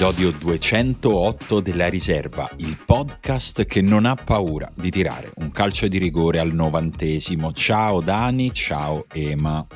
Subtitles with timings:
[0.00, 5.98] Episodio 208 della riserva, il podcast che non ha paura di tirare un calcio di
[5.98, 7.52] rigore al novantesimo.
[7.52, 9.66] Ciao Dani, ciao Ema.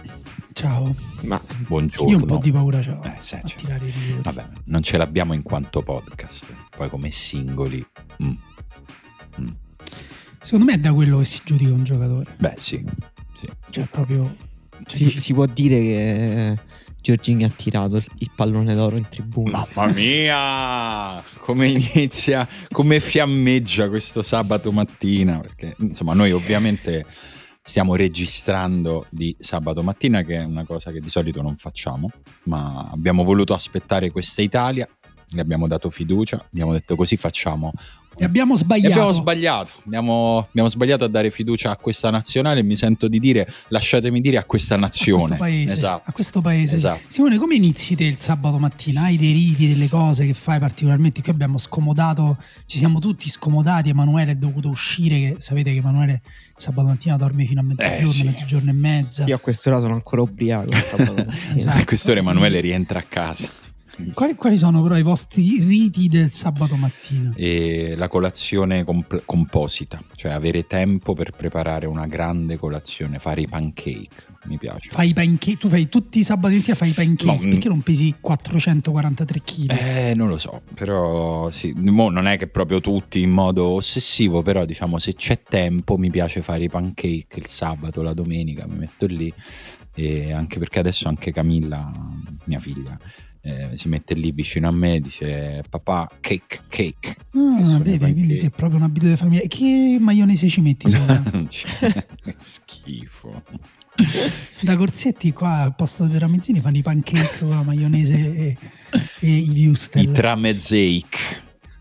[0.55, 0.95] Ciao.
[1.24, 2.10] Ma buongiorno.
[2.10, 4.23] Io un po' di paura ce l'ho eh, sì, a cioè, tirare i rigori.
[4.23, 7.87] Vabbè, non ce l'abbiamo in quanto podcast, poi come singoli.
[8.23, 8.30] Mm.
[9.43, 9.48] Mm.
[10.41, 12.34] Secondo me è da quello che si giudica un giocatore.
[12.38, 12.82] Beh, sì.
[13.37, 13.46] sì.
[13.68, 14.34] Cioè, proprio.
[14.87, 16.59] Cioè, si, si, può dire che
[17.05, 19.69] Giorgini ha tirato il pallone d'oro in tribuna.
[19.75, 21.23] Mamma mia!
[21.41, 25.39] Come inizia, come fiammeggia questo sabato mattina.
[25.39, 27.05] Perché insomma, noi ovviamente
[27.63, 32.09] stiamo registrando di sabato mattina, che è una cosa che di solito non facciamo,
[32.45, 34.89] ma abbiamo voluto aspettare questa Italia.
[35.29, 37.71] Le abbiamo dato fiducia, abbiamo detto così facciamo
[38.16, 38.88] e abbiamo sbagliato.
[38.88, 39.73] E abbiamo sbagliato.
[39.84, 42.62] Abbiamo, abbiamo, sbagliato a dare fiducia a questa nazionale.
[42.62, 45.34] Mi sento di dire, lasciatemi dire, a questa nazione.
[45.34, 45.73] A questo paese.
[45.73, 46.02] Esatto.
[46.06, 46.76] A questo paese.
[46.76, 47.01] Esatto.
[47.09, 49.02] Simone, come inizi te il sabato mattina?
[49.02, 51.23] Hai dei riti, delle cose che fai particolarmente?
[51.23, 53.88] Qui abbiamo scomodato, ci siamo tutti scomodati.
[53.88, 55.18] Emanuele è dovuto uscire.
[55.18, 56.23] Che, sapete che Emanuele
[56.56, 58.24] sabato mattina dorme fino a mezzogiorno, eh, sì.
[58.24, 59.24] mezzogiorno e mezza.
[59.24, 60.73] Io a quest'ora sono ancora ubriaco.
[60.73, 61.78] esatto.
[61.84, 63.62] A quest'ora Emanuele rientra a casa.
[64.12, 67.32] Quali, quali, sono però i vostri riti del sabato mattina?
[67.37, 73.48] E la colazione comp- composita, cioè avere tempo per preparare una grande colazione, fare i
[73.48, 74.32] pancake.
[74.44, 74.91] Mi piace.
[74.91, 77.81] Fai i pancake, tu fai tutti i sabati mattina fai i pancake no, perché non
[77.81, 79.70] pesi 443 kg?
[79.70, 84.42] Eh, non lo so, però sì, Mo non è che proprio tutti in modo ossessivo,
[84.42, 88.76] però diciamo se c'è tempo mi piace fare i pancake il sabato, la domenica, mi
[88.76, 89.32] metto lì
[89.94, 91.92] e anche perché adesso anche Camilla,
[92.44, 92.98] mia figlia,
[93.47, 97.16] eh, si mette lì vicino a me e dice papà cake cake.
[97.34, 99.47] Ah, vedi quindi sei proprio un abito di famiglia.
[99.47, 101.22] Che maionese ci metti sopra?
[102.38, 103.43] schifo.
[104.60, 108.56] Da Corsetti qua al posto dei tramezzini fanno i pancake con la maionese e,
[109.21, 111.19] e i wuster i tramezzake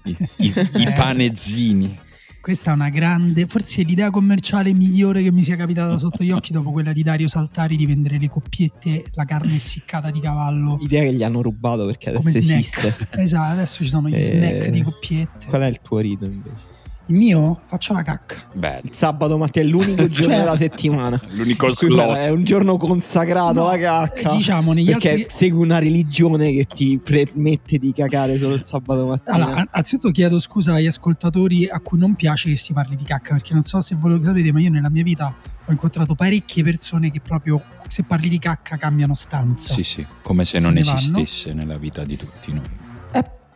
[0.03, 0.94] i, i, i eh.
[0.94, 2.00] panezzini
[2.44, 6.52] questa è una grande, forse l'idea commerciale migliore che mi sia capitata sotto gli occhi
[6.52, 10.76] dopo quella di Dario Saltari di vendere le coppiette, la carne essiccata di cavallo.
[10.78, 12.96] L'idea che gli hanno rubato perché adesso esiste.
[13.16, 14.22] Esatto, adesso ci sono gli e...
[14.22, 15.46] snack di coppiette.
[15.46, 16.72] Qual è il tuo rito invece?
[17.08, 17.59] Il mio?
[17.66, 18.47] Faccio la cacca.
[18.53, 18.81] Bello.
[18.84, 20.30] Il sabato mattina è l'unico giorno certo.
[20.30, 21.22] della settimana.
[21.30, 22.16] L'unico slot.
[22.16, 24.31] È un giorno consacrato alla cacca.
[24.31, 25.28] Diciamo negli perché altri...
[25.30, 29.36] segui una religione che ti permette di cacare solo il sabato mattina.
[29.36, 33.34] Allora, anzitutto chiedo scusa agli ascoltatori a cui non piace che si parli di cacca,
[33.34, 35.35] perché non so se voi lo sapete, ma io nella mia vita
[35.66, 39.74] ho incontrato parecchie persone che proprio se parli di cacca cambiano stanza.
[39.74, 41.64] Sì, sì, come se, se non esistesse vanno.
[41.64, 42.91] nella vita di tutti noi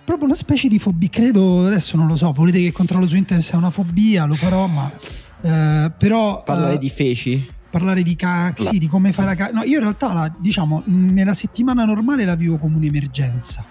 [0.08, 1.10] proprio una specie di fobia.
[1.10, 4.36] Credo, adesso non lo so, volete che controllo su internet se è una fobia, lo
[4.36, 4.90] farò, ma
[5.42, 6.44] eh, però...
[6.46, 7.46] Parlare eh, di feci?
[7.70, 9.52] Parlare di cazzi, di come fai la cacca.
[9.52, 13.66] No, io in realtà, la, diciamo, nella settimana normale la vivo come un'emergenza.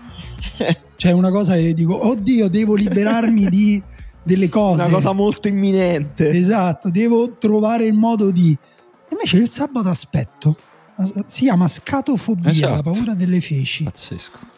[0.96, 3.82] cioè una cosa che dico, oddio, devo liberarmi di
[4.22, 4.82] delle cose.
[4.82, 6.28] Una cosa molto imminente.
[6.32, 8.54] Esatto, devo trovare il modo di...
[9.10, 10.54] Invece il sabato aspetto,
[11.24, 12.74] si chiama scatofobia, esatto.
[12.74, 13.84] la paura delle feci.
[13.84, 14.54] Pazzesco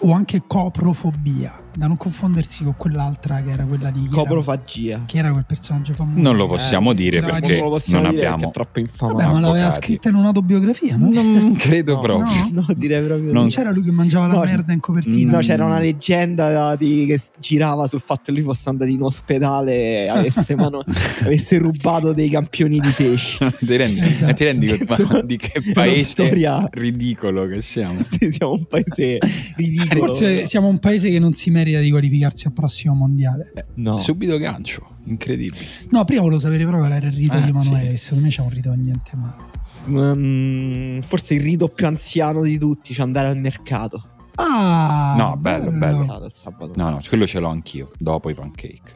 [0.00, 5.32] o anche coprofobia, da non confondersi con quell'altra che era quella di coprofagia, che era
[5.32, 6.20] quel personaggio famoso.
[6.20, 9.16] Non lo possiamo eh, dire perché non, non dire abbiamo è troppo infamato.
[9.16, 11.10] Vabbè, ma l'aveva scritta in un'autobiografia, no?
[11.10, 12.26] Non credo no, proprio.
[12.50, 13.32] No, no, direi proprio.
[13.32, 15.32] Non c'era lui che mangiava la merda in copertina.
[15.32, 20.04] No, c'era una leggenda di, che girava sul fatto che lui fosse andato in ospedale
[20.04, 20.84] e avesse, mano,
[21.24, 23.38] avesse rubato dei campioni di pesci.
[23.64, 24.34] ti rendi, esatto.
[24.34, 27.98] ti rendi conto di che paese ridicolo che siamo?
[28.08, 29.18] sì, siamo un paese
[29.56, 33.52] ridicolo Forse siamo un paese che non si merita di qualificarsi al prossimo mondiale.
[33.54, 33.98] Eh, no.
[33.98, 35.64] Subito gancio, incredibile.
[35.90, 37.90] No, prima volevo sapere proprio qual era il rito ah, di Emanuele.
[37.90, 38.04] Sì.
[38.04, 39.50] Secondo me c'è un rito niente male.
[39.86, 44.08] Um, forse il rito più anziano di tutti, cioè andare al mercato.
[44.36, 46.04] Ah, no, bello, bello.
[46.04, 46.72] bello.
[46.74, 48.94] No, no, quello ce l'ho anch'io, dopo i pancake.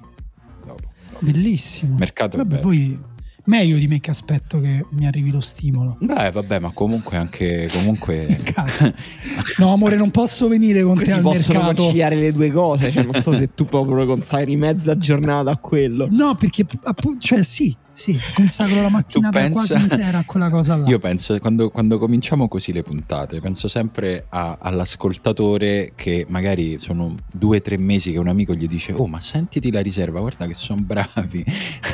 [0.64, 0.80] Dopo,
[1.10, 1.24] dopo.
[1.24, 1.96] Bellissimo.
[1.96, 2.98] Mercato Vabbè, poi
[3.46, 5.96] meglio di me che aspetto che mi arrivi lo stimolo.
[6.00, 8.38] Beh, vabbè, ma comunque anche comunque
[9.58, 11.52] No, amore, non posso venire con te al mercato.
[11.52, 15.56] possono conciliare le due cose, cioè non so se tu proprio consagri mezza giornata a
[15.56, 16.06] quello.
[16.10, 20.76] No, perché appunto, cioè sì, sì, consacro la mattinata pensa, quasi intera a quella cosa
[20.76, 20.86] là.
[20.86, 27.14] Io penso, quando, quando cominciamo così le puntate, penso sempre a, all'ascoltatore che magari sono
[27.32, 30.46] due o tre mesi che un amico gli dice oh ma sentiti la riserva, guarda
[30.46, 31.42] che sono bravi.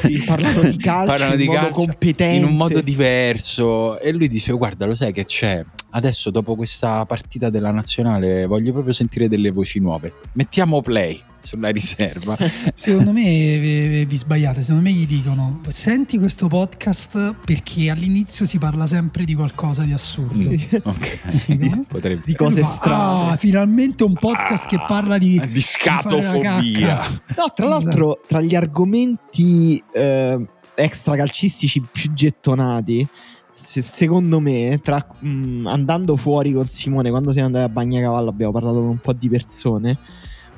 [0.01, 2.37] Sì, parlano di calcio parlano in di modo calcio competente.
[2.37, 4.01] In un modo diverso.
[4.01, 8.73] E lui dice guarda lo sai che c'è, adesso dopo questa partita della nazionale voglio
[8.73, 10.13] proprio sentire delle voci nuove.
[10.33, 12.37] Mettiamo play sulla riserva.
[12.75, 13.23] Secondo me
[13.59, 19.25] vi, vi sbagliate, secondo me gli dicono senti questo podcast perché all'inizio si parla sempre
[19.25, 20.50] di qualcosa di assurdo.
[20.50, 21.85] Mm, ok, Dicono?
[21.89, 23.31] potrebbe Di cose fa, strane.
[23.33, 26.61] Ah, finalmente un podcast che parla di, di scatofobia.
[26.99, 27.23] cacca.
[27.37, 33.06] No, tra l'altro, tra gli argomenti eh, extracalcistici più gettonati,
[33.53, 38.53] se- secondo me, tra, mh, andando fuori con Simone, quando siamo andati a Bagnacavallo, abbiamo
[38.53, 39.99] parlato con un po' di persone.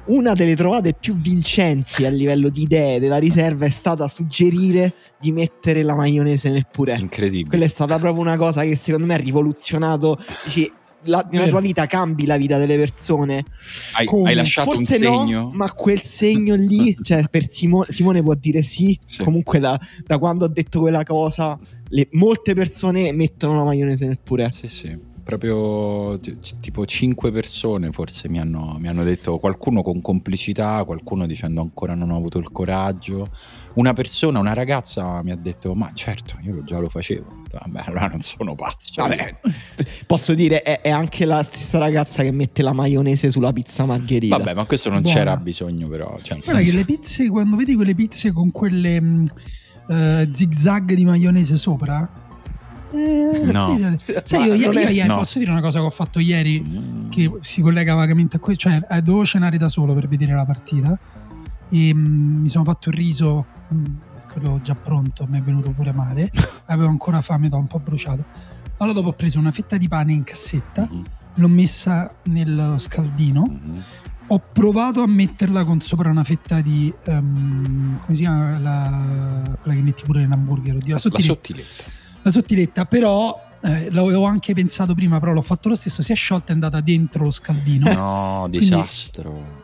[0.06, 5.32] Una delle trovate più vincenti a livello di idee della riserva è stata suggerire di
[5.32, 6.98] mettere la maionese nel purè.
[6.98, 7.48] Incredibile.
[7.48, 10.18] Quella è stata proprio una cosa che secondo me ha rivoluzionato.
[10.44, 10.70] Dici,
[11.04, 13.44] la- nella tua vita cambi la vita delle persone.
[13.94, 14.28] Hai, come?
[14.28, 15.24] hai lasciato un Forse segno?
[15.24, 18.98] no, ma quel segno lì, cioè per Simo- Simone può dire sì.
[19.06, 19.22] Sì.
[19.22, 21.58] Comunque, da, da quando ho detto quella cosa,
[21.88, 24.50] le- molte persone mettono la maionese nel purè.
[24.52, 25.12] Sì, sì.
[25.24, 31.26] Proprio t- tipo cinque persone forse mi hanno, mi hanno detto, qualcuno con complicità, qualcuno
[31.26, 33.30] dicendo ancora non ho avuto il coraggio.
[33.74, 37.42] Una persona, una ragazza mi ha detto, ma certo, io già lo facevo.
[37.50, 39.02] Vabbè, allora non sono pazzo.
[39.02, 39.34] Vabbè,
[40.06, 44.36] posso dire, è, è anche la stessa ragazza che mette la maionese sulla pizza margherita.
[44.36, 45.16] Vabbè, ma questo non Buona.
[45.16, 46.18] c'era bisogno però.
[46.20, 49.24] Cioè, Guarda che le pizze, quando vedi quelle pizze con quelle mh,
[49.88, 52.23] eh, zigzag di maionese sopra,
[52.94, 53.76] eh, No.
[54.24, 55.16] Sai, io, io- io ieri no.
[55.16, 57.08] posso dire una cosa che ho fatto ieri Mm.
[57.10, 60.44] che si collega vagamente a questo, cioè eh, dovevo cenare da solo per vedere la
[60.44, 60.98] partita
[61.70, 61.98] e mh,
[62.42, 63.84] mi sono fatto il riso, mh,
[64.32, 66.30] quello già pronto, mi è venuto pure male,
[66.66, 68.24] avevo ancora fame, ero un po' bruciato.
[68.78, 71.04] Allora dopo ho preso una fetta di pane in cassetta, Mhm,
[71.34, 73.82] l'ho messa nel scaldino, mhm.
[74.28, 79.76] ho provato a metterla con sopra una fetta di, ehm, come si chiama, la, quella
[79.76, 81.84] che metti pure nell'hamburger, oddio, la La sottiletta
[82.24, 86.14] la sottiletta, però eh, l'avevo anche pensato prima, però l'ho fatto lo stesso, si è
[86.14, 87.92] sciolta e è andata dentro lo scaldino.
[87.92, 89.62] No, Quindi- disastro.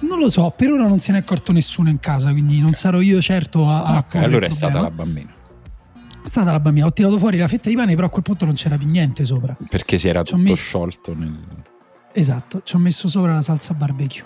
[0.00, 2.74] Non lo so, per ora non se ne è accorto nessuno in casa, quindi non
[2.74, 3.84] sarò io certo a...
[3.84, 5.32] a ok, porre allora è stata la bambina.
[6.22, 8.44] È stata la bambina, ho tirato fuori la fetta di pane, però a quel punto
[8.44, 9.56] non c'era più niente sopra.
[9.68, 11.38] Perché si era tutto messo- sciolto nel...
[12.12, 14.24] Esatto, ci ho messo sopra la salsa barbecue.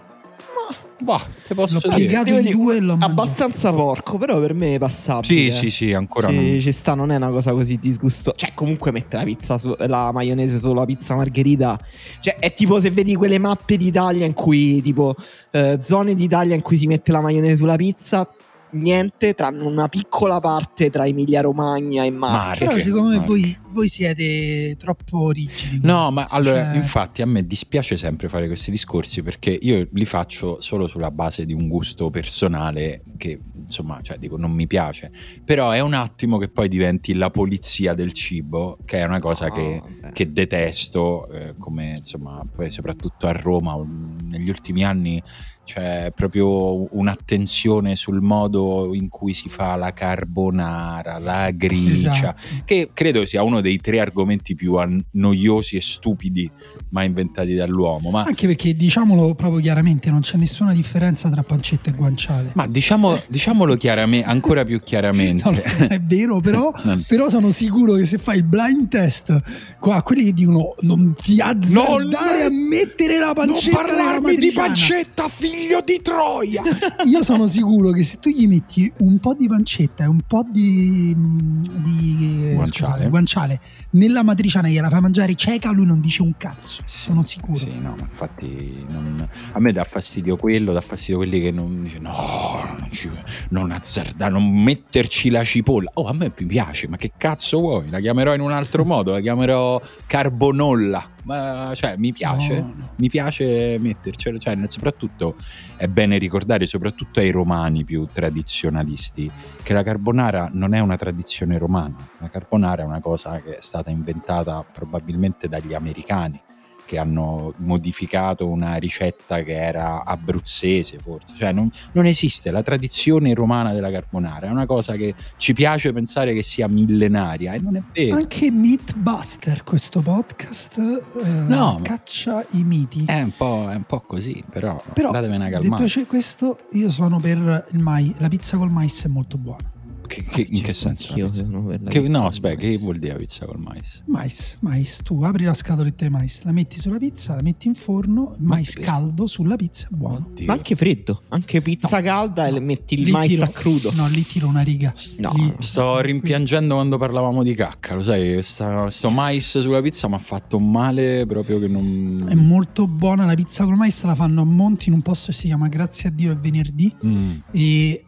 [1.01, 2.23] Bah, te posso L'ho dire.
[2.25, 3.13] Devo in due e l'ho mangiato.
[3.13, 5.41] Abbastanza porco, però per me è passabile.
[5.41, 6.61] Sì, sì, sì, ancora Ci, non...
[6.61, 8.37] ci sta, non è una cosa così disgustosa.
[8.37, 11.79] Cioè, comunque mettere la pizza su, la maionese sulla pizza margherita.
[12.21, 15.15] Cioè, è tipo se vedi quelle mappe d'Italia in cui, tipo,
[15.53, 18.29] eh, zone d'Italia in cui si mette la maionese sulla pizza.
[18.71, 22.67] Niente, tranne una piccola parte tra Emilia Romagna e Marche.
[22.67, 25.81] Però secondo me voi, voi siete troppo rigidi.
[25.83, 30.05] No, ma allora, Cioè, infatti a me dispiace sempre fare questi discorsi perché io li
[30.05, 35.11] faccio solo sulla base di un gusto personale che, insomma, cioè dico, non mi piace.
[35.45, 39.47] Però è un attimo che poi diventi la polizia del cibo, che è una cosa
[39.47, 39.83] Ah, che,
[40.13, 43.77] che detesto, eh, come insomma, poi soprattutto a Roma
[44.25, 45.23] negli ultimi anni
[45.69, 52.63] c'è proprio un'attenzione sul modo in cui si fa la carbonara, la gricia, Esatto.
[52.65, 56.51] che credo sia uno dei tre argomenti più an- noiosi e stupidi
[56.91, 58.09] mai inventati dall'uomo.
[58.09, 62.53] Ma, Anche perché diciamolo proprio chiaramente, non c'è nessuna differenza tra pancetta e guanciale.
[62.55, 65.43] ma diciamo, diciamolo chiaramente, ancora più chiaramente.
[65.45, 69.77] No, non è vero, però, Non- però sono sicuro che se fai il blind test
[69.79, 74.75] qua, quelli che dicono non ti azzardare a mettere la pancetta nella matriciana.
[74.75, 76.63] figlio di Troia!
[77.07, 80.45] Io sono sicuro che se tu gli metti un po' di pancetta e un po'
[80.51, 82.67] di, di Guanciale.
[82.67, 83.61] scusate, guanciale
[83.91, 86.83] nella matriciana e gliela fai mangiare cieca, lui non dice un cazzo.
[86.85, 87.57] sono sicuro.
[87.59, 91.99] Sì, no, infatti non- a me dà fastidio quello, dà fastidio quelli che non dice
[91.99, 93.11] no, non, ci,
[93.51, 95.91] non azzardare, non metterci la cipolla.
[95.95, 97.89] Oh, a me mi piace, ma che cazzo vuoi?
[97.91, 101.17] La chiamerò in un altro modo, la chiamerò carbonolla.
[101.29, 102.59] Ma cioè, mi piace.
[102.59, 102.89] No, no.
[102.97, 105.37] Mi piace mettercelo, cioè, soprattutto
[105.77, 109.31] è bene ricordare, soprattutto ai romani più tradizionalisti,
[109.63, 111.95] che la carbonara non è una tradizione romana.
[112.19, 116.41] La carbonara è una cosa che è stata inventata probabilmente dagli americani
[116.89, 123.35] che hanno modificato una ricetta che era abruzzese forse, cioè non, non esiste la tradizione
[123.35, 127.77] romana della carbonara, è una cosa che ci piace pensare che sia millenaria e non
[127.77, 128.17] è vero.
[128.17, 133.05] Anche Meatbuster, questo podcast, eh, No, caccia i miti.
[133.05, 135.85] È un po', è un po' così, però, Però, datevene una detto calmata.
[135.85, 138.19] c'è questo, io sono per il mais.
[138.19, 139.77] La pizza col mais è molto buona.
[140.09, 141.11] Che, che- in che senso?
[141.11, 144.03] Anch'io sono per la Che- pizza no, aspetta, che vuol dire la pizza col mais?
[144.07, 147.75] Mais, mais, tu apri la scatoletta di mais, la metti sulla pizza, la metti in
[147.75, 150.27] forno, il mais che- caldo sulla pizza, buono.
[150.31, 150.47] Oddio.
[150.47, 152.55] Ma anche freddo, anche pizza No, calda e no.
[152.55, 153.93] le metti il Lì mais tiro- a crudo.
[153.95, 154.93] No, lì tiro una riga.
[155.19, 155.33] No.
[155.35, 160.15] Lì- Sto rimpiangendo quando parlavamo di cacca, lo sai, questa- questo mais sulla pizza mi
[160.15, 162.27] ha fatto male proprio che non...
[162.29, 165.33] È molto buona la pizza col mais, la fanno a Monti in un posto che
[165.37, 167.33] si chiama Grazie a Dio è venerdì Mm.
[167.53, 168.05] e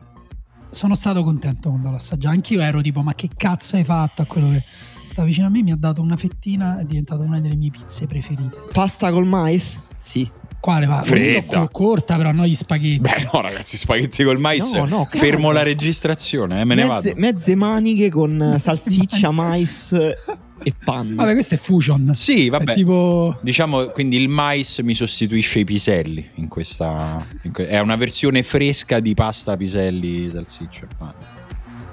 [0.71, 2.35] sono stato contento quando l'ho assaggiata.
[2.35, 4.65] Anch'io ero tipo ma che cazzo hai fatto a quello che
[5.11, 8.07] sta vicino a me, mi ha dato una fettina, è diventata una delle mie pizze
[8.07, 8.57] preferite.
[8.73, 9.83] Pasta col mais?
[9.99, 10.31] Sì.
[10.61, 11.03] Quale va?
[11.03, 11.61] Fredda.
[11.61, 12.99] Co- corta però, no gli spaghetti.
[13.01, 17.09] Beh no ragazzi, spaghetti col mais, No, no, fermo la registrazione, eh, me ne mezze,
[17.15, 17.21] vado.
[17.21, 19.59] mezze maniche con Mezze salsiccia, maniche.
[19.91, 20.15] mais
[20.63, 21.15] e panni.
[21.15, 22.11] Vabbè, questo è fusion.
[22.15, 22.75] Sì, È vabbè.
[22.75, 27.25] tipo Diciamo, quindi il mais mi sostituisce i piselli in questa...
[27.43, 31.39] in que- è una versione fresca di pasta piselli, salsiccia e pane.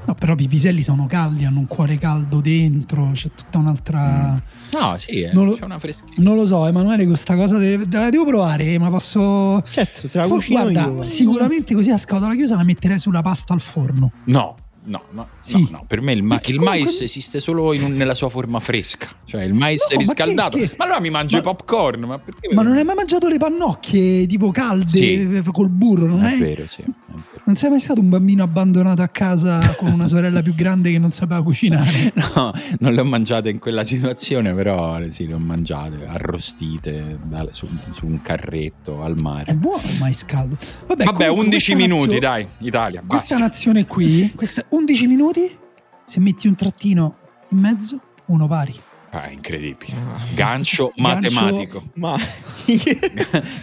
[0.07, 4.41] No, però i piselli sono caldi, hanno un cuore caldo dentro, c'è tutta un'altra.
[4.71, 6.13] No, sì, eh, Non lo- c'è una freschina.
[6.17, 9.61] Non lo so, Emanuele, questa cosa de- la devo provare, ma posso.
[9.69, 11.01] Certo, te la For- Guarda, io.
[11.01, 14.13] sicuramente così a scatola chiusa la metterei sulla pasta al forno.
[14.25, 14.55] No,
[14.87, 15.61] no, no, Sì.
[15.63, 18.59] no, no, per me il, ma- il comunque- mais esiste solo un- nella sua forma
[18.59, 20.57] fresca, cioè il mais No, ma che riscaldato.
[20.57, 20.75] scherzi?
[20.77, 22.53] Ma allora mi mangio Ma- i popcorn, ma perché?
[22.53, 25.41] Ma non hai mai mangiato le pannocchie tipo calde Sì.
[25.51, 26.05] col burro?
[26.07, 26.81] Non, è è- vero, sì.
[26.81, 27.36] è vero.
[27.47, 30.99] Non sei mai stato un bambino abbandonato a casa con una sorella più grande che
[30.99, 32.11] non sapeva cucinare?
[32.37, 37.47] No, non le ho mangiate in quella situazione, però sì, le ho mangiate arrostite da-
[37.51, 39.53] su, su un carretto al È mare.
[39.55, 40.57] buono il mais caldo.
[40.87, 43.03] Vabbè, Vabbè, comunque 11 questa minuti, nazio- dai, Italia.
[43.07, 43.47] Questa Basta.
[43.47, 45.57] nazione qui, questa 11 minuti,
[46.05, 47.17] se metti un trattino
[47.49, 48.75] in mezzo, uno pari.
[49.11, 49.95] Ah, incredibile.
[50.35, 51.81] Gancio matematico.
[51.95, 52.19] Ma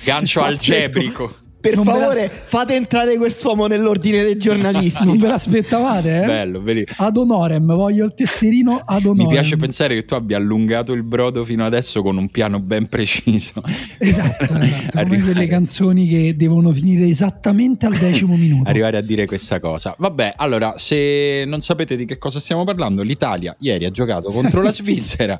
[0.04, 1.32] Gancio algebrico.
[1.64, 5.02] Per Non ve la- favore, fate entrare quest'uomo nell'ordine dei giornalisti.
[5.04, 6.26] Non ve l'aspettavate, eh?
[6.26, 6.84] Bello, vedi.
[6.96, 9.26] Ad honorem, voglio il tesserino ad honorem.
[9.26, 12.86] Mi piace pensare che tu abbia allungato il brodo fino adesso con un piano ben
[12.86, 13.62] preciso.
[13.96, 14.52] Esatto, esatto.
[14.52, 18.68] come Arrivare- quelle canzoni che devono finire esattamente al decimo minuto.
[18.68, 19.94] arrivare a dire questa cosa.
[19.96, 24.60] Vabbè, allora, se non sapete di che cosa stiamo parlando, l'Italia ieri ha giocato contro
[24.60, 25.38] la Svizzera.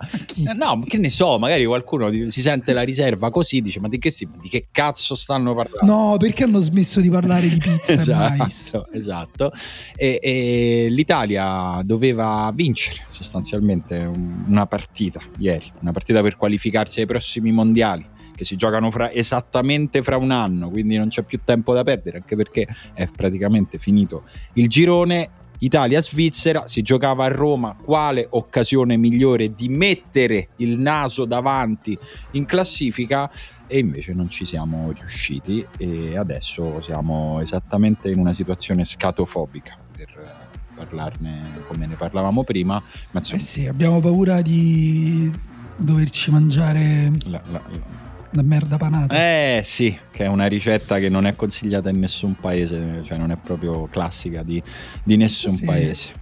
[0.57, 4.11] No, che ne so, magari qualcuno si sente la riserva così, dice ma di che,
[4.11, 5.93] si- di che cazzo stanno parlando?
[5.93, 7.93] No, perché hanno smesso di parlare di pizza?
[7.93, 9.53] Esatto, esatto.
[9.97, 17.07] E, e l'Italia doveva vincere sostanzialmente un- una partita ieri, una partita per qualificarsi ai
[17.07, 21.73] prossimi mondiali che si giocano fra, esattamente fra un anno, quindi non c'è più tempo
[21.73, 25.31] da perdere, anche perché è praticamente finito il girone.
[25.57, 31.97] Italia-Svizzera si giocava a Roma, quale occasione migliore di mettere il naso davanti
[32.33, 33.31] in classifica
[33.75, 40.11] e invece non ci siamo riusciti e adesso siamo esattamente in una situazione scatofobica per
[40.17, 45.29] eh, parlarne come ne parlavamo prima, ma Eh insomma sì, abbiamo paura di
[45.77, 49.13] doverci mangiare la- la- la- la merda panata.
[49.13, 53.33] Eh sì, che è una ricetta che non è consigliata in nessun paese, cioè non
[53.33, 54.63] è proprio classica di,
[55.03, 55.65] di nessun Sì.
[55.65, 56.13] paese.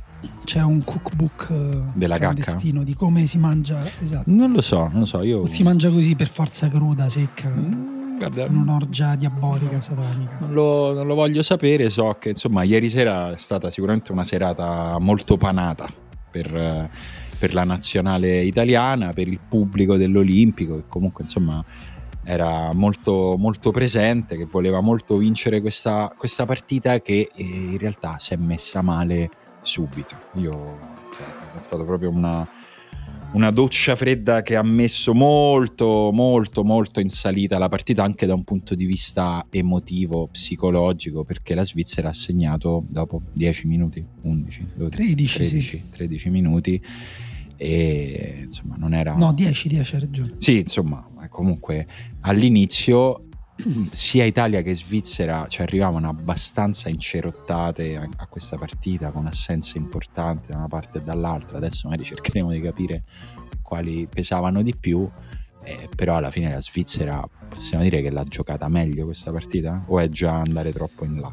[0.44, 2.34] C'è un cookbook eh, Della cacca?
[2.34, 4.24] clandestino di come si mangia, esatto.
[4.30, 5.40] Non lo so, non lo so, io...
[5.40, 10.38] O si mangia così per forza cruda, secca, Mm, guarda, un'orgia diabolica, satanica.
[10.40, 14.24] Non lo, non lo voglio sapere, so che insomma ieri sera è stata sicuramente una
[14.24, 15.88] serata molto panata
[16.30, 16.90] per, eh,
[17.38, 21.64] per la nazionale italiana, per il pubblico dell'Olimpico che comunque insomma
[22.24, 28.16] era molto, molto presente, che voleva molto vincere questa, questa partita che eh, in realtà
[28.18, 29.28] si è messa male
[29.62, 30.16] subito.
[30.34, 30.78] Io
[31.16, 32.46] cioè, è stata proprio una,
[33.32, 38.34] una doccia fredda che ha messo molto, molto, molto in salita la partita anche da
[38.34, 44.66] un punto di vista emotivo, psicologico, perché la Svizzera ha segnato dopo 10 minuti, 11,
[44.74, 45.82] 12, 13, 13, sì.
[45.90, 46.82] 13 minuti
[47.56, 49.14] e insomma non era...
[49.14, 50.34] No, 10, 10 hai ragione.
[50.38, 51.86] Sì, insomma, comunque
[52.20, 53.28] all'inizio
[53.90, 60.48] sia Italia che Svizzera ci arrivavano abbastanza incerottate a, a questa partita con assenze importanti
[60.50, 61.56] da una parte e dall'altra.
[61.58, 63.04] Adesso magari cercheremo di capire
[63.62, 65.08] quali pesavano di più.
[65.64, 69.82] eh, però alla fine la Svizzera possiamo dire che l'ha giocata meglio questa partita?
[69.86, 71.30] O è già andare troppo in là?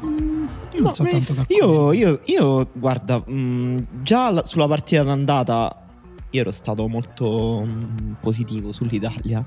[0.00, 1.92] Io non so No, tanto d'accordo.
[1.92, 5.87] io, io, io, guarda, mh, già la- sulla partita d'andata
[6.30, 9.44] io ero stato molto mh, positivo sull'Italia.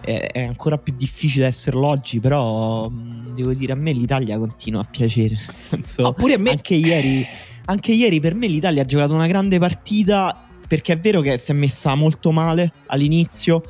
[0.00, 4.80] È, è ancora più difficile esserlo oggi, però mh, devo dire a me l'Italia continua
[4.80, 5.36] a piacere.
[5.70, 6.50] Nel senso, pure a me.
[6.50, 7.24] anche ieri,
[7.66, 11.50] anche ieri per me l'Italia ha giocato una grande partita perché è vero che si
[11.50, 13.62] è messa molto male all'inizio.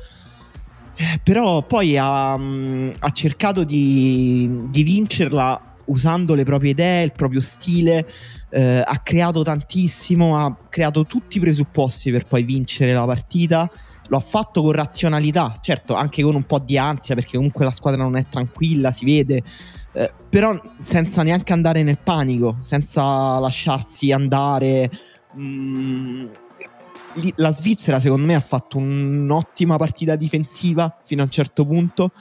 [0.95, 7.11] eh, Però poi ha, mh, ha cercato di, di vincerla usando le proprie idee, il
[7.11, 8.07] proprio stile,
[8.55, 13.69] eh, ha creato tantissimo, ha creato tutti i presupposti per poi vincere la partita.
[14.07, 17.71] Lo ha fatto con razionalità, certo, anche con un po' di ansia, perché comunque la
[17.71, 19.43] squadra non è tranquilla, si vede,
[19.91, 24.89] eh, però senza neanche andare nel panico, senza lasciarsi andare.
[25.37, 26.25] Mm,
[27.35, 32.11] la Svizzera, secondo me, ha fatto un'ottima partita difensiva fino a un certo punto.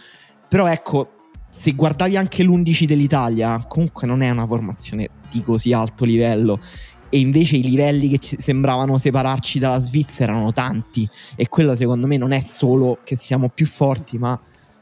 [0.48, 1.12] Però ecco,
[1.48, 6.60] se guardavi anche l'11 dell'Italia, comunque non è una formazione di così alto livello.
[7.08, 11.08] E invece i livelli che sembravano separarci dalla Svizzera erano tanti.
[11.36, 14.38] E quello secondo me non è solo che siamo più forti, ma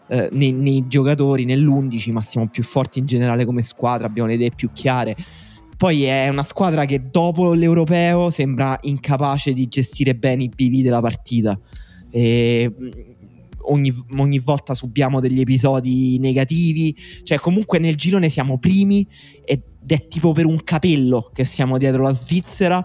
[0.08, 4.34] eh, nei, nei, giocatori, nell'11, ma siamo più forti in generale come squadra, abbiamo le
[4.34, 5.16] idee più chiare.
[5.76, 11.00] Poi è una squadra che dopo l'europeo sembra incapace di gestire bene i bivi della
[11.00, 11.58] partita.
[12.10, 13.11] E
[13.64, 16.96] ogni, ogni, volta subiamo degli episodi negativi.
[17.22, 19.06] Cioè, comunque nel girone siamo primi
[19.44, 22.84] ed è tipo per un capello che siamo dietro la Svizzera.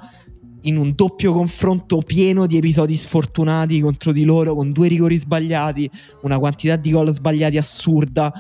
[0.62, 5.90] In un doppio confronto pieno di episodi sfortunati contro di loro, con due rigori sbagliati,
[6.24, 8.34] una quantità di gol sbagliati assurda.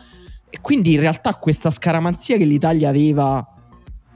[0.50, 3.46] E quindi in realtà questa scaramanzia che l'Italia aveva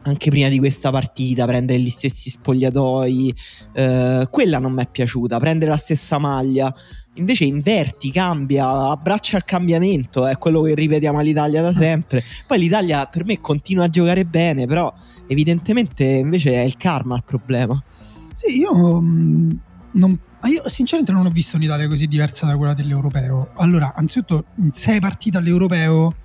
[0.03, 3.35] anche prima di questa partita, prendere gli stessi spogliatoi,
[3.73, 6.73] eh, quella non mi è piaciuta, prendere la stessa maglia,
[7.15, 12.23] Invece inverti, cambia, abbraccia il cambiamento, è quello che ripetiamo all'Italia da sempre.
[12.47, 14.93] Poi l'Italia per me continua a giocare bene, però
[15.27, 17.81] evidentemente invece è il karma il problema.
[17.85, 19.51] Sì, io, mm,
[19.93, 23.51] non, io sinceramente non ho visto un'Italia così diversa da quella dell'Europeo.
[23.55, 26.15] Allora, anzitutto in sei partite all'Europeo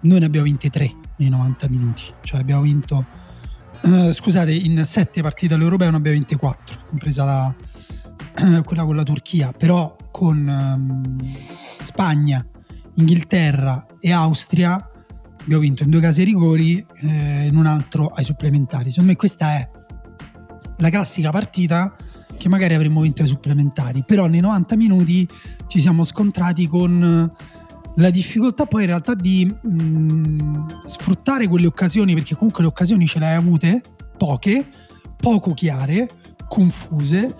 [0.00, 3.04] noi ne abbiamo vinte tre nei 90 minuti, cioè abbiamo vinto,
[3.82, 7.54] uh, scusate, in sette partite all'Europeo ne abbiamo vinte quattro, compresa la,
[8.64, 11.34] quella con la Turchia, però con um,
[11.80, 12.44] Spagna,
[12.94, 14.88] Inghilterra e Austria
[15.40, 18.90] abbiamo vinto in due casi ai rigori eh, in un altro ai supplementari.
[18.90, 19.70] Secondo me questa è
[20.78, 21.94] la classica partita
[22.36, 25.28] che magari avremmo vinto ai supplementari, però nei 90 minuti
[25.66, 27.32] ci siamo scontrati con
[27.96, 33.06] la difficoltà poi in realtà di mh, mm, sfruttare quelle occasioni, perché comunque le occasioni
[33.06, 33.82] ce le hai avute,
[34.16, 34.66] poche,
[35.16, 36.08] poco chiare,
[36.48, 37.34] confuse,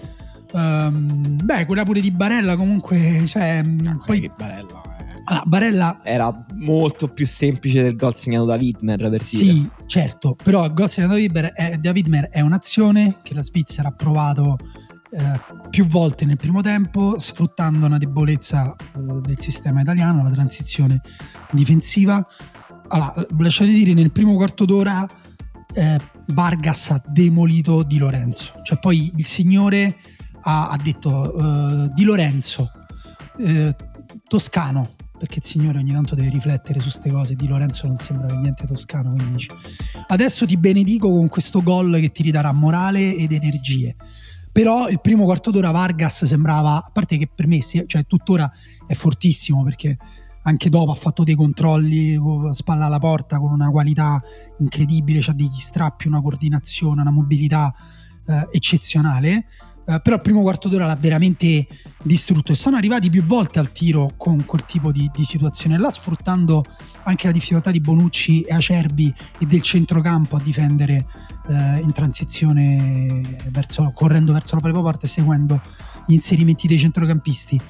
[0.54, 5.04] Um, beh, quella pure di Barella comunque, cioè, ah, poi Barella, eh.
[5.24, 9.70] allora, Barella era molto più semplice del gol segnato da Widmer per Sì, dire.
[9.86, 13.88] certo, però il gol segnato da Widmer, è, da Widmer è un'azione che la Svizzera
[13.88, 14.56] ha provato
[15.10, 21.00] eh, più volte nel primo tempo, sfruttando una debolezza eh, del sistema italiano, la transizione
[21.50, 22.24] difensiva.
[22.90, 25.04] Allora, lasciate dire, nel primo quarto d'ora
[25.74, 29.96] eh, Vargas ha demolito Di Lorenzo, cioè poi il signore
[30.44, 32.70] ha, ha detto uh, Di Lorenzo,
[33.38, 33.74] eh,
[34.28, 37.34] toscano, perché il signore ogni tanto deve riflettere su queste cose.
[37.34, 39.54] Di Lorenzo non sembra per niente toscano, quindi dice,
[40.08, 43.96] adesso ti benedico con questo gol che ti ridarà morale ed energie.
[44.52, 48.50] Però il primo quarto d'ora Vargas sembrava, a parte che per me, cioè tuttora
[48.86, 49.96] è fortissimo perché
[50.42, 52.16] anche dopo ha fatto dei controlli
[52.52, 54.22] spalla alla porta con una qualità
[54.58, 57.74] incredibile, ha degli strappi, una coordinazione, una mobilità
[58.26, 59.46] eh, eccezionale.
[59.86, 61.66] Uh, però il primo quarto d'ora l'ha veramente
[62.02, 65.90] distrutto e sono arrivati più volte al tiro con quel tipo di, di, situazione là
[65.90, 66.64] sfruttando
[67.02, 71.06] anche la difficoltà di Bonucci e Acerbi e del centrocampo a difendere
[71.48, 73.20] uh, in transizione
[73.50, 75.60] verso, correndo verso la propria porta e seguendo
[76.06, 77.60] gli inserimenti dei centrocampisti.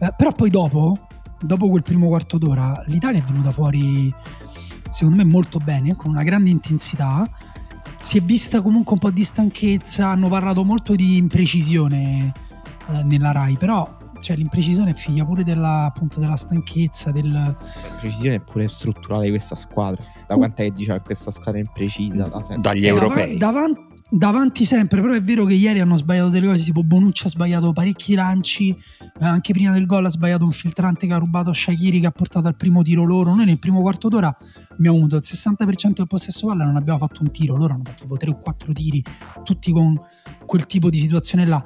[0.00, 1.06] Uh, però poi dopo
[1.42, 4.12] dopo quel primo quarto d'ora l'Italia è venuta fuori
[4.90, 7.24] secondo me molto bene con una grande intensità
[8.00, 12.32] si è vista comunque un po' di stanchezza, hanno parlato molto di imprecisione
[12.88, 17.10] eh, nella RAI, però cioè, l'imprecisione è figlia pure della, appunto, della stanchezza.
[17.10, 17.30] Del...
[17.30, 20.02] L'imprecisione è pure strutturale di questa squadra.
[20.26, 20.38] Da uh.
[20.38, 22.28] quant'è che dice che questa squadra è imprecisa?
[22.28, 23.36] Da Dagli europei.
[23.36, 27.30] Davanti, davanti sempre, però è vero che ieri hanno sbagliato delle cose, tipo Bonucci ha
[27.30, 31.52] sbagliato parecchi lanci, eh, anche prima del gol ha sbagliato un filtrante che ha rubato
[31.52, 34.34] Shakiri che ha portato al primo tiro loro, noi nel primo quarto d'ora
[34.72, 38.02] abbiamo avuto il 60% del possesso palla non abbiamo fatto un tiro, loro hanno fatto
[38.02, 39.04] tipo 3 o 4 tiri,
[39.44, 40.00] tutti con
[40.44, 41.64] quel tipo di situazione là.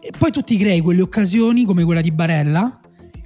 [0.00, 2.80] E poi tu ti crei quelle occasioni come quella di Barella,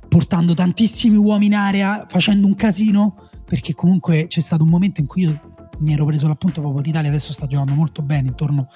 [0.08, 5.06] portando tantissimi uomini in area, facendo un casino, perché comunque c'è stato un momento in
[5.06, 8.68] cui io mi ero preso l'appunto proprio l'Italia adesso sta giocando molto bene intorno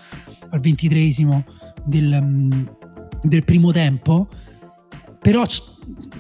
[0.51, 1.45] al ventitreesimo
[1.85, 2.67] del, mm,
[3.23, 4.29] del primo tempo.
[5.21, 5.43] Però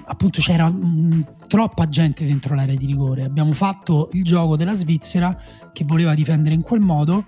[0.06, 3.24] appunto c'era mh, troppa gente dentro l'area di rigore.
[3.24, 5.36] Abbiamo fatto il gioco della Svizzera
[5.72, 7.24] che voleva difendere in quel modo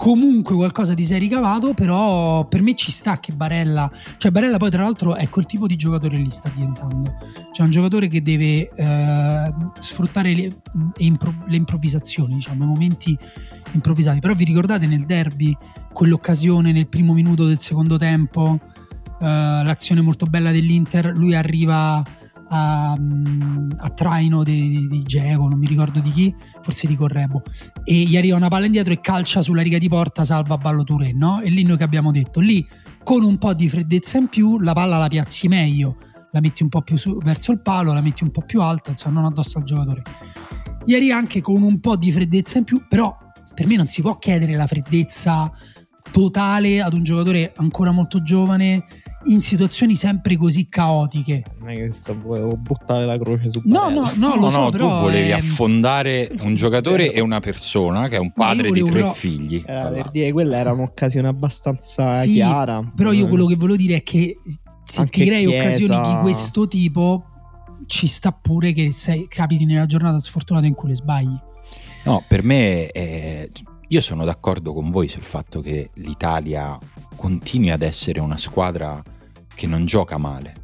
[0.00, 4.70] comunque qualcosa ti sei ricavato, però per me ci sta che Barella, cioè Barella poi
[4.70, 7.18] tra l'altro è quel tipo di giocatore lì sta diventando,
[7.52, 10.48] cioè un giocatore che deve eh, sfruttare le,
[10.96, 13.18] le, improvvisazioni, diciamo, i momenti
[13.72, 15.54] improvvisati, però vi ricordate nel derby
[15.92, 18.58] quell'occasione nel primo minuto del secondo tempo,
[19.20, 22.02] eh, l'azione molto bella dell'Inter, lui arriva
[22.52, 27.42] a, a traino di, di Geco, non mi ricordo di chi, forse di Correbo,
[27.84, 31.12] e gli arriva una palla indietro e calcia sulla riga di porta, salva Ballo Touré,
[31.12, 31.40] no?
[31.40, 32.66] E lì noi che abbiamo detto, lì
[33.04, 35.96] con un po' di freddezza in più la palla la piazzi meglio,
[36.32, 38.90] la metti un po' più su, verso il palo, la metti un po' più alta,
[38.90, 40.02] insomma non addosso al giocatore.
[40.86, 43.16] Ieri anche con un po' di freddezza in più, però
[43.54, 45.52] per me non si può chiedere la freddezza
[46.10, 48.86] totale ad un giocatore ancora molto giovane
[49.24, 51.42] in situazioni sempre così caotiche.
[51.58, 54.58] Non è che sto, volevo buttare la croce su No, no, no, lo no, so,
[54.60, 57.16] no, però tu volevi è- affondare un giocatore Zero.
[57.16, 59.62] e una persona che è un padre di tre però- figli.
[59.66, 62.82] Era per dire, quella era un'occasione abbastanza Sì, chiara.
[62.94, 64.38] Però io quello che volevo dire è che
[64.84, 67.24] se Anche ti crei Chiesa- occasioni di questo tipo,
[67.86, 71.36] ci sta pure che sei, capiti nella giornata sfortunata in cui le sbagli.
[72.04, 73.50] No, per me eh,
[73.88, 76.78] io sono d'accordo con voi sul fatto che l'Italia
[77.20, 79.02] continui ad essere una squadra
[79.54, 80.54] che non gioca male.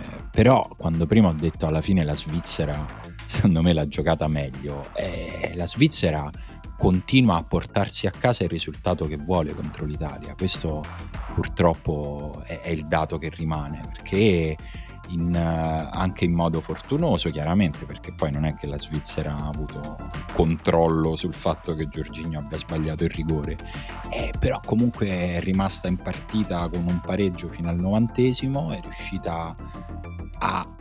[0.00, 2.86] Eh, però quando prima ho detto alla fine la Svizzera,
[3.26, 6.30] secondo me l'ha giocata meglio, eh, la Svizzera
[6.78, 10.34] continua a portarsi a casa il risultato che vuole contro l'Italia.
[10.34, 10.82] Questo
[11.34, 14.56] purtroppo è, è il dato che rimane, perché
[15.08, 19.48] in, eh, anche in modo fortunoso chiaramente, perché poi non è che la Svizzera ha
[19.48, 19.96] avuto
[20.34, 23.56] controllo sul fatto che Giorginio abbia sbagliato il rigore,
[24.10, 29.54] eh, però comunque è rimasta in partita con un pareggio fino al novantesimo, è riuscita
[30.40, 30.76] a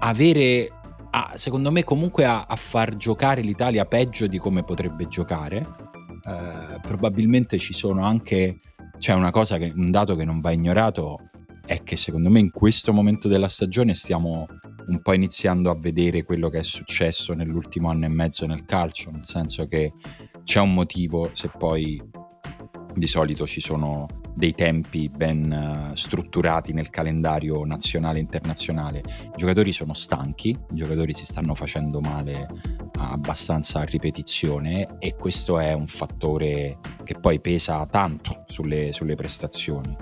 [0.00, 0.72] avere,
[1.10, 5.66] a- secondo me comunque a, a far giocare l'Italia peggio di come potrebbe giocare.
[6.24, 8.58] Eh, probabilmente ci sono anche,
[8.98, 11.30] c'è una cosa che, un dato che non va ignorato,
[11.68, 14.46] è che secondo me in questo momento della stagione stiamo
[14.86, 19.10] un po' iniziando a vedere quello che è successo nell'ultimo anno e mezzo nel calcio,
[19.10, 19.92] nel senso che
[20.44, 22.02] c'è un motivo se poi
[22.94, 24.06] di solito ci sono
[24.38, 28.98] dei tempi ben eh, strutturati nel calendario nazionale e internazionale.
[29.00, 32.46] I giocatori sono stanchi, i giocatori si stanno facendo male
[32.98, 39.96] abbastanza a ripetizione e questo è un fattore che poi pesa tanto sulle, sulle prestazioni.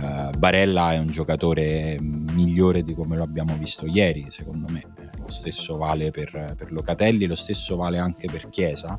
[0.00, 5.11] Eh, Barella è un giocatore migliore di come lo abbiamo visto ieri, secondo me.
[5.22, 8.98] Eh, Lo stesso vale per, per Locatelli, lo stesso vale anche per Chiesa.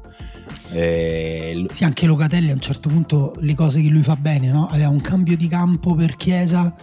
[0.72, 4.68] Eh, Sì, anche Locatelli a un certo punto le cose che lui fa bene, no?
[4.70, 6.74] Aveva un cambio di campo per Chiesa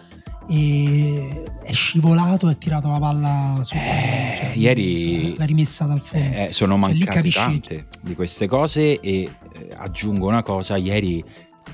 [0.48, 3.74] e è scivolato e ha tirato la palla su.
[3.76, 6.36] Eh, cioè, ieri- l'ha rimessa dal fondo.
[6.36, 9.30] Eh, sono Cioè, mancate capisci- tante di queste cose e eh,
[9.76, 11.22] aggiungo una cosa, ieri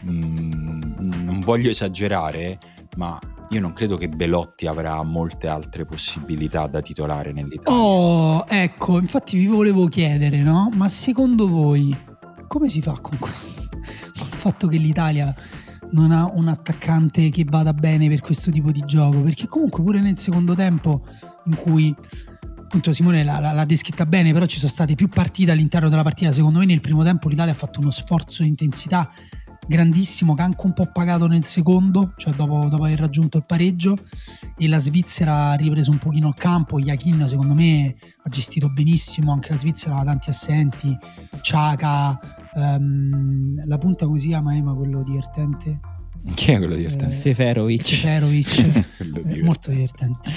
[0.03, 2.59] mh, non voglio esagerare,
[2.97, 3.19] ma
[3.51, 7.81] io non credo che Belotti avrà molte altre possibilità da titolare nell'Italia.
[7.81, 10.69] Oh, ecco, infatti vi volevo chiedere, no?
[10.75, 11.97] Ma secondo voi
[12.49, 13.69] come si fa con questo?
[14.19, 15.35] Con il fatto che l'Italia
[15.93, 19.21] non ha un attaccante che vada bene per questo tipo di gioco?
[19.23, 21.03] Perché comunque pure nel secondo tempo
[21.45, 21.95] in cui
[22.59, 26.33] appunto Simone l'ha, l'ha- descritta bene, però ci sono state più partite all'interno della partita.
[26.33, 29.11] Secondo me nel primo tempo l'Italia ha fatto uno sforzo di intensità
[29.67, 33.45] grandissimo che ha anche un po' pagato nel secondo, cioè dopo, dopo aver raggiunto il
[33.47, 33.97] pareggio
[34.57, 39.33] e la Svizzera ha ripreso un pochino il campo, Yakin secondo me ha gestito benissimo,
[39.33, 40.97] anche la Svizzera aveva tanti assenti,
[41.41, 42.19] Ciaca,
[42.55, 45.81] ehm, la punta come si chiama Ema, quello divertente?
[46.35, 47.07] Chi è quello divertente?
[47.15, 47.83] Eh, Seferovic.
[47.83, 48.85] Seferovic.
[48.99, 49.43] Eh, divertente.
[49.45, 50.31] molto divertente.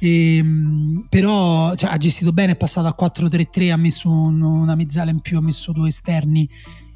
[0.00, 5.10] Ehm, però cioè, ha gestito bene, è passato a 4-3-3, ha messo un- una mezzala
[5.10, 6.48] in più, ha messo due esterni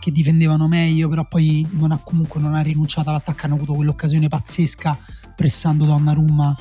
[0.03, 4.27] che difendevano meglio, però poi non ha, comunque non ha rinunciato all'attacco, hanno avuto quell'occasione
[4.27, 4.99] pazzesca
[5.37, 6.55] pressando Donnarumma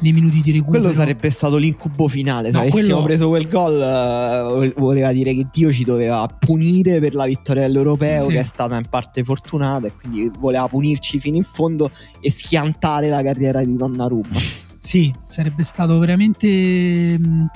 [0.00, 0.80] nei minuti di recupero.
[0.82, 2.48] Quello sarebbe stato l'incubo finale.
[2.48, 6.98] Se No, avessimo quello- preso quel gol, eh, voleva dire che Dio ci doveva punire
[6.98, 8.30] per la vittoria dell'Europeo, Sì.
[8.32, 13.08] che è stata in parte fortunata, e quindi voleva punirci fino in fondo e schiantare
[13.08, 14.36] la carriera di Donnarumma.
[14.80, 17.46] Sì, sarebbe stato veramente mh,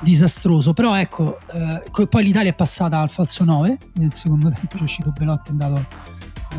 [0.00, 0.72] disastroso.
[0.72, 5.12] Però ecco, eh, poi l'Italia è passata al falso 9 nel secondo tempo, è uscito
[5.16, 5.86] Belotti, è andato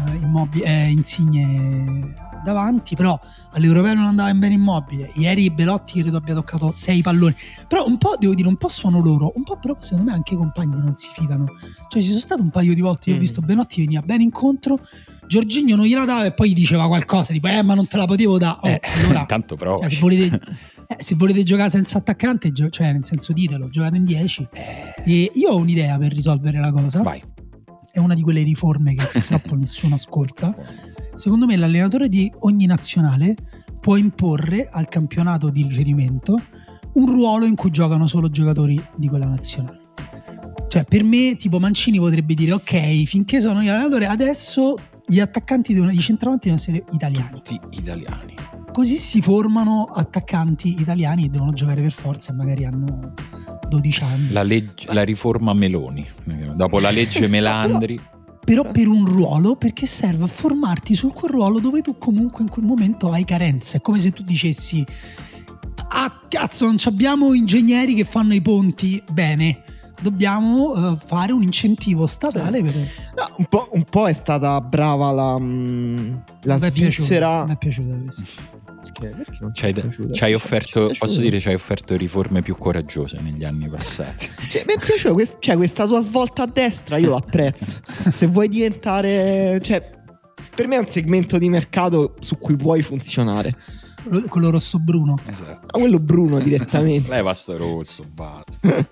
[0.08, 3.20] eh, Immobile, eh, Insigne davanti, però
[3.52, 5.12] all'Europeo non andava in bene Immobile.
[5.14, 7.36] Ieri Belotti credo abbia toccato 6 palloni.
[7.68, 10.34] Però un po', devo dire, un po' sono loro, un po' però secondo me anche
[10.34, 11.46] i compagni non si fidano.
[11.88, 13.22] Cioè ci sono state un paio di volte, io ho Mm.
[13.22, 14.80] visto Benotti veniva bene incontro,
[15.28, 18.06] Giorginio non gliela dava e poi gli diceva qualcosa, tipo eh ma non te la
[18.06, 18.58] potevo dare.
[18.62, 19.78] Oh, Eh, allora, intanto però...
[19.80, 20.40] cioè, se, volete,
[20.98, 24.48] eh, se volete giocare senza attaccante, gio- cioè nel senso ditelo, giocate in 10.
[24.52, 27.02] Eh, E io ho un'idea per risolvere la cosa.
[27.02, 27.22] vai.
[27.92, 30.56] è una di quelle riforme che purtroppo nessuno ascolta.
[31.16, 33.36] Secondo me l'allenatore di ogni nazionale
[33.80, 36.38] può imporre al campionato di riferimento
[36.94, 39.80] un ruolo in cui giocano solo giocatori di quella nazionale.
[40.68, 44.76] Cioè, per me, tipo Mancini potrebbe dire: Ok, finché sono io allenatore, adesso
[45.06, 47.42] gli attaccanti devono, i centravanti devono essere italiani.
[47.44, 48.34] Tutti italiani.
[48.72, 53.14] Così si formano attaccanti italiani e devono giocare per forza e magari hanno
[53.68, 54.32] 12 anni.
[54.32, 56.08] La, legge, la riforma Meloni,
[56.56, 57.96] dopo la legge Melandri.
[57.96, 62.44] Però, però per un ruolo, perché serve a formarti su quel ruolo dove tu comunque
[62.44, 63.78] in quel momento hai carenze.
[63.78, 64.86] È come se tu dicessi,
[65.90, 69.64] ah cazzo non abbiamo ingegneri che fanno i ponti bene
[70.02, 72.76] dobbiamo uh, fare un incentivo statale per...
[72.76, 77.96] no, un, po', un, po', è stata brava la, mm, la Svizzera mi è piaciuta
[77.98, 78.24] questa
[79.02, 82.56] perché, perché non ci hai, ci hai offerto, posso dire, ci hai offerto riforme più
[82.56, 84.30] coraggiose negli anni passati.
[84.52, 87.82] Cioè, mi è piaciuto, quest, cioè, questa tua svolta a destra, io l'apprezzo.
[88.14, 89.90] Se vuoi diventare, cioè,
[90.54, 93.56] per me è un segmento di mercato su cui puoi funzionare.
[94.28, 95.16] Quello rosso bruno.
[95.26, 95.68] Esatto.
[95.68, 97.10] Ah, quello bruno direttamente.
[97.10, 98.86] Leva sto rosso, basta.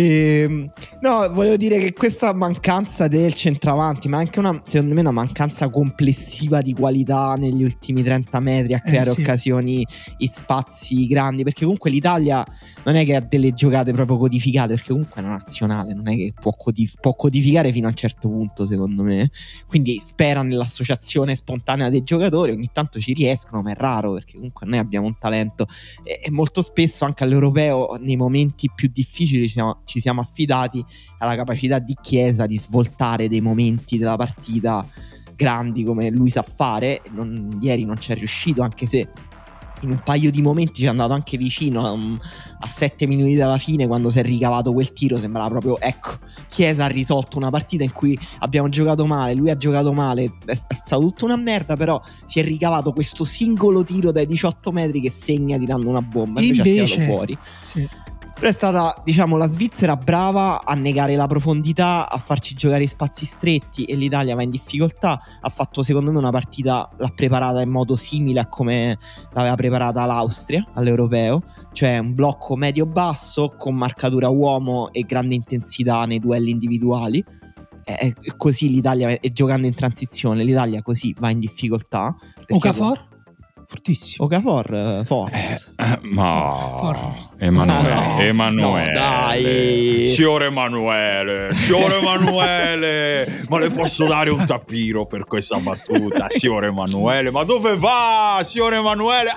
[0.00, 5.00] E, ehm, no, volevo dire che questa mancanza del centravanti, ma anche una, secondo me,
[5.00, 9.20] una mancanza complessiva di qualità negli ultimi 30 metri a eh, creare eh, sì.
[9.20, 9.86] occasioni
[10.18, 11.42] in spazi grandi.
[11.42, 12.44] Perché comunque l'Italia
[12.84, 16.16] non è che ha delle giocate proprio codificate, perché comunque è una nazionale, non è
[16.16, 19.30] che può, codif- può codificare fino a un certo punto, secondo me.
[19.66, 24.66] Quindi spera nell'associazione spontanea dei giocatori, ogni tanto ci riescono, ma è raro perché comunque
[24.66, 25.66] noi abbiamo un talento
[26.02, 30.84] e, e molto spesso anche all'europeo nei momenti più difficili ci siamo ci siamo affidati
[31.18, 34.86] alla capacità di Chiesa di svoltare dei momenti della partita
[35.34, 37.02] grandi come lui sa fare.
[37.12, 39.08] Non, ieri non ci è riuscito, anche se
[39.82, 42.16] in un paio di momenti ci è andato anche vicino a, um,
[42.58, 46.84] a sette minuti dalla fine quando si è ricavato quel tiro sembrava proprio ecco Chiesa
[46.84, 51.00] ha risolto una partita in cui abbiamo giocato male lui ha giocato male è, stata
[51.00, 55.56] tutta una merda però si è ricavato questo singolo tiro dai 18 metri che segna
[55.58, 57.88] tirando una bomba invece, invece ha tirato fuori sì.
[58.40, 62.88] Però è stata, diciamo, la Svizzera brava a negare la profondità, a farci giocare in
[62.88, 65.20] spazi stretti e l'Italia va in difficoltà.
[65.42, 68.98] Ha fatto, secondo me, una partita, l'ha preparata in modo simile a come
[69.34, 71.42] l'aveva preparata l'Austria all'Europeo,
[71.74, 77.22] cioè un blocco medio-basso con marcatura uomo e grande intensità nei duelli individuali.
[77.84, 82.16] E così l'Italia, e giocando in transizione, l'Italia così va in difficoltà.
[82.48, 83.08] Okafor?
[83.70, 84.24] Fortissimo.
[84.24, 85.36] Okafor forte.
[85.76, 86.98] Eh, eh, ma For.
[87.38, 88.92] Emanuele, no, Emanuele.
[88.92, 90.08] No, dai.
[90.08, 97.30] Signor Emanuele, signor Emanuele, ma le posso dare un tappiro per questa battuta, signor Emanuele?
[97.30, 99.30] Ma dove va, signor Emanuele?
[99.30, 99.36] Ai,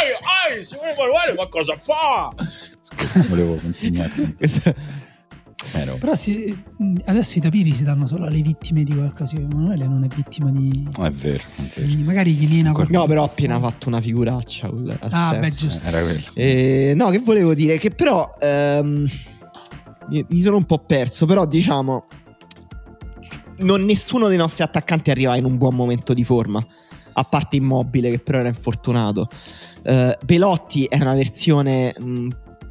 [0.00, 2.30] ai, ai, signor Emanuele, ma cosa fa?
[2.82, 4.36] Scusa, volevo consegnarti.
[5.72, 5.96] Vero.
[5.96, 6.56] Però si,
[7.06, 9.36] adesso i tapiri si danno solo alle vittime di qualcosa.
[9.36, 10.88] Emanuele non è vittima di.
[10.96, 11.42] No, è vero.
[11.56, 12.02] È vero.
[12.04, 14.68] magari gli viene una No, però ha appena fatto una figuraccia.
[14.68, 15.40] ah, senso.
[15.40, 15.88] beh, giusto.
[15.88, 16.20] Era quello.
[16.34, 17.78] Eh, no, che volevo dire?
[17.78, 18.36] Che però.
[18.40, 19.06] Ehm,
[20.08, 22.06] mi sono un po' perso, però diciamo.
[23.56, 26.64] Non nessuno dei nostri attaccanti arriva in un buon momento di forma.
[27.16, 29.28] A parte Immobile, che però era infortunato.
[29.84, 32.28] Uh, Belotti è una versione mh,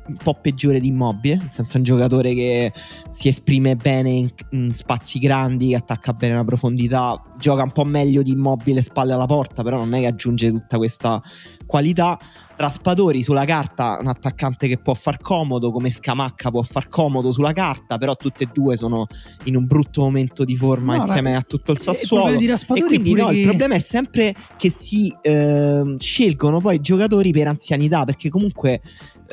[0.08, 2.74] un po' peggiore di Immobile, nel senso è un giocatore che
[3.10, 8.22] si esprime bene in, in, spazi grandi, attacca bene la profondità, gioca un po' meglio
[8.22, 11.22] di Immobile spalle alla porta, però non è che aggiunge tutta questa
[11.66, 12.18] qualità.
[12.56, 17.52] Raspadori sulla carta, un attaccante che può far comodo, come Scamacca può far comodo sulla
[17.52, 19.08] carta, però tutte e due sono
[19.46, 22.32] in un brutto momento di forma no, insieme a tutto il Sassuolo.
[22.34, 23.38] Il e quindi no, che...
[23.38, 28.82] il problema è sempre che si eh, scelgono poi giocatori per anzianità, perché comunque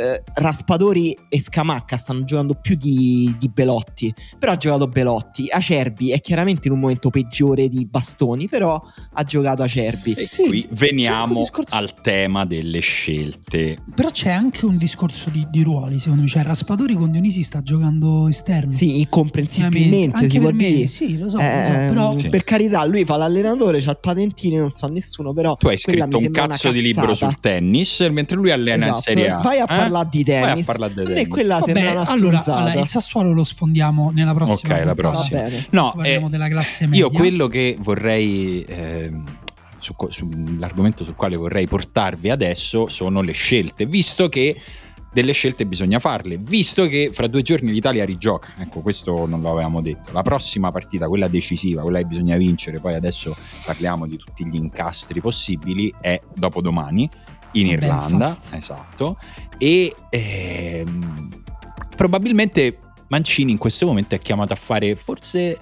[0.01, 4.13] eh, Raspadori e Scamacca stanno giocando più di, di, Belotti.
[4.39, 5.47] Però ha giocato Belotti.
[5.51, 8.81] Acerbi è chiaramente in un momento peggiore di Bastoni, però
[9.13, 10.15] ha giocato Acerbi.
[10.15, 11.75] E sì, qui veniamo discorso...
[11.75, 13.77] al tema delle scelte.
[13.95, 16.29] Però c'è anche un discorso di, di ruoli, secondo me.
[16.29, 18.73] Cioè, Raspadori con Dionisi sta giocando esterno.
[18.73, 20.17] Sì, incomprensibilmente.
[20.17, 20.87] Anche si per me, dire.
[20.87, 21.39] sì, lo so.
[21.39, 22.19] Eh, lo so però...
[22.19, 22.29] Sì.
[22.31, 25.57] Per carità, lui fa l'allenatore, c'ha il patentino, non so nessuno, però...
[25.57, 29.11] Tu hai scritto un cazzo di libro sul tennis, mentre lui allena esatto.
[29.11, 29.39] in Serie A.
[29.39, 29.89] Vai a eh?
[29.90, 30.53] Parlare di tennis.
[30.53, 31.20] Vai a parlare di tennis.
[31.20, 34.74] E quella Vabbè, sembra una allora, allora, il Sassuolo lo sfondiamo nella prossima.
[34.74, 35.42] Ok, la prossima.
[35.70, 37.05] No, eh, della classe media.
[37.05, 38.62] Io quello che vorrei...
[38.62, 39.12] Eh,
[39.79, 44.55] su, sull'argomento sul quale vorrei portarvi adesso sono le scelte, visto che
[45.12, 48.53] delle scelte bisogna farle, visto che fra due giorni l'Italia rigioca.
[48.59, 50.12] Ecco, questo non lo avevamo detto.
[50.12, 54.55] La prossima partita, quella decisiva, quella che bisogna vincere, poi adesso parliamo di tutti gli
[54.55, 57.09] incastri possibili, è dopodomani
[57.53, 58.55] in Irlanda, Belfast.
[58.55, 59.17] esatto,
[59.59, 61.29] e ehm,
[61.97, 65.59] probabilmente Mancini in questo momento è chiamato a fare forse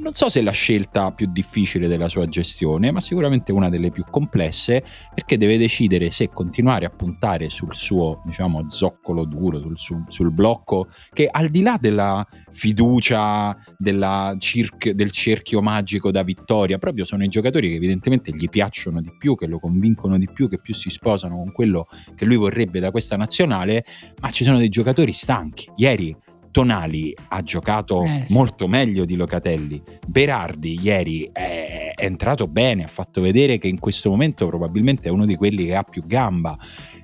[0.00, 3.90] non so se è la scelta più difficile della sua gestione, ma sicuramente una delle
[3.90, 4.82] più complesse,
[5.14, 10.32] perché deve decidere se continuare a puntare sul suo, diciamo, zoccolo duro, sul, sul, sul
[10.32, 17.04] blocco, che al di là della fiducia, della circ- del cerchio magico da vittoria, proprio
[17.04, 20.60] sono i giocatori che evidentemente gli piacciono di più, che lo convincono di più, che
[20.60, 23.84] più si sposano con quello che lui vorrebbe da questa nazionale,
[24.22, 25.68] ma ci sono dei giocatori stanchi.
[25.76, 26.16] Ieri
[26.50, 28.32] Tonali ha giocato eh, sì.
[28.32, 29.82] molto meglio di Locatelli.
[30.06, 35.12] Berardi ieri è, è, entrato bene, ha fatto vedere che in questo momento probabilmente è
[35.12, 36.58] uno di quelli che ha più gamba.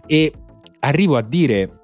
[0.07, 0.33] E
[0.81, 1.81] arrivo a dire,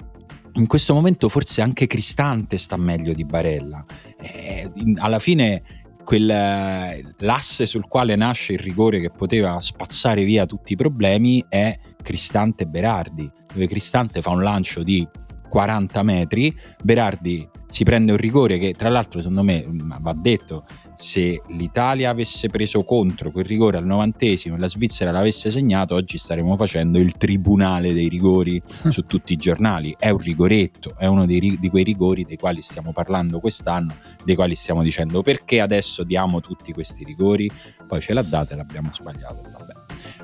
[0.54, 3.84] in questo momento forse anche Cristante sta meglio di Barella.
[4.20, 5.62] Eh, alla fine
[6.04, 11.78] quel, l'asse sul quale nasce il rigore che poteva spazzare via tutti i problemi è
[12.02, 15.06] Cristante Berardi, dove Cristante fa un lancio di
[15.48, 19.64] 40 metri, Berardi si prende un rigore che tra l'altro secondo me
[19.98, 25.50] va detto se l'Italia avesse preso contro quel rigore al novantesimo e la Svizzera l'avesse
[25.50, 29.96] segnato oggi staremmo facendo il tribunale dei rigori su tutti i giornali.
[29.98, 34.34] È un rigoretto è uno dei, di quei rigori dei quali stiamo parlando quest'anno dei
[34.34, 37.50] quali stiamo dicendo perché adesso diamo tutti questi rigori.
[37.86, 39.61] Poi ce l'ha data e l'abbiamo sbagliato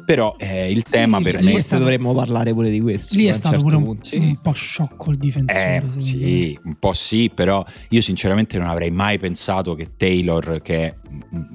[0.09, 3.33] però eh, il tema sì, per me stato, dovremmo parlare pure di questo lì è
[3.33, 4.17] stato certo pure un, sì.
[4.17, 8.91] un, po' sciocco il difensore eh, sì un po' sì però io sinceramente non avrei
[8.91, 10.97] mai pensato che Taylor che è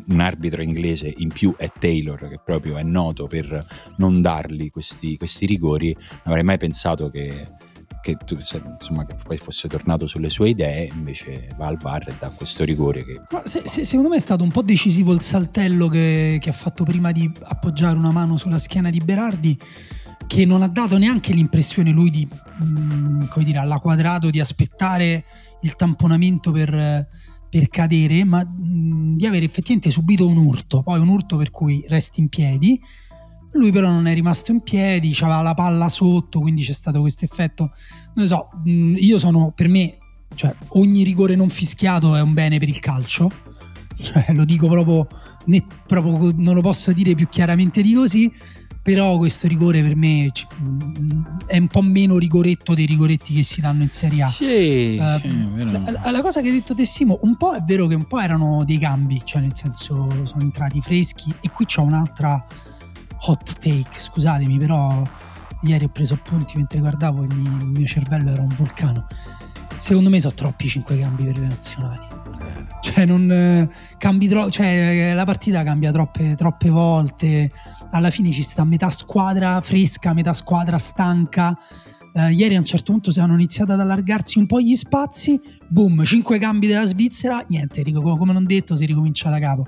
[0.08, 3.66] un arbitro inglese in più è Taylor che proprio è noto per
[3.98, 7.48] non dargli questi, questi rigori non avrei mai pensato che
[8.04, 12.28] che, insomma, che poi fosse tornato sulle sue idee, invece va al VAR e dà
[12.28, 13.06] questo rigore.
[13.06, 13.22] Che...
[13.46, 16.84] Se, se, secondo me è stato un po' decisivo il saltello che, che ha fatto
[16.84, 19.58] prima di appoggiare una mano sulla schiena di Berardi
[20.28, 24.42] che non ha dato neanche l'impressione lui di, mh, mm, come dire, alla quadrato di
[24.42, 25.24] aspettare
[25.62, 27.08] il tamponamento per,
[27.50, 31.52] per cadere, ma mh, mm, di aver effettivamente subito un urto, poi un urto per
[31.52, 32.82] cui resti in piedi
[33.54, 37.26] lui però non è rimasto in piedi, aveva la palla sotto, quindi c'è stato questo
[37.26, 37.72] effetto.
[38.16, 39.98] Non so, io sono per me,
[40.36, 43.30] cioè, ogni rigore non fischiato è un bene per il calcio.
[43.96, 45.08] Cioè, lo dico proprio,
[45.46, 48.30] né, proprio, non lo posso dire più chiaramente di così.
[48.82, 50.30] Però questo rigore per me
[51.46, 54.28] è un po' meno rigoretto dei rigoretti che si danno in Serie A.
[54.28, 57.96] Sì, uh, sì la, la, cosa che hai detto Tessimo, un po' è vero che
[57.96, 62.46] un po' erano dei cambi, cioè nel senso sono entrati freschi e qui c'è un'altra
[63.26, 65.04] hot take, scusatemi, però
[65.62, 69.08] ieri ho preso appunti mentre guardavo e mi, il mio cervello era un vulcano.
[69.78, 72.08] Secondo me sono troppi 5 cambi per le nazionali.
[72.82, 77.50] Cioè, non eh, cambi tro- cioè, la partita cambia troppe, troppe volte.
[77.92, 81.58] Alla fine ci sta metà squadra fresca, metà squadra stanca
[82.14, 85.42] Uh, ieri a un certo punto si hanno iniziato ad allargarsi un po' gli spazi,
[85.68, 89.66] boom, 5 cambi della Svizzera, niente, come non detto si ricomincia da capo.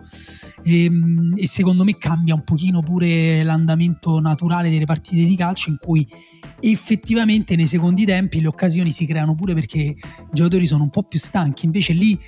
[0.63, 5.71] E, ehm, e, secondo me cambia un pochino pure l'andamento naturale delle partite di calcio
[5.71, 6.07] in cui
[6.59, 9.97] effettivamente nei secondi tempi le occasioni si creano pure perché i
[10.31, 12.19] giocatori sono un po' più stanchi, invece lì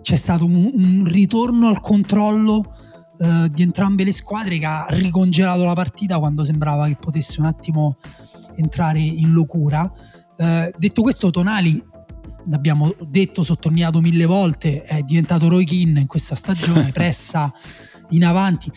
[0.00, 2.62] c'è stato un, un ritorno al controllo
[3.18, 7.46] uh, di entrambe le squadre che ha ricongelato la partita quando sembrava che potesse un
[7.46, 7.98] attimo
[8.56, 9.90] entrare in locura.
[10.36, 11.82] Eh, detto questo, Tonali,
[12.48, 17.52] l'abbiamo detto, sottolineato mille volte, è diventato Roy Keane in questa stagione, pressa
[18.10, 18.70] in avanti.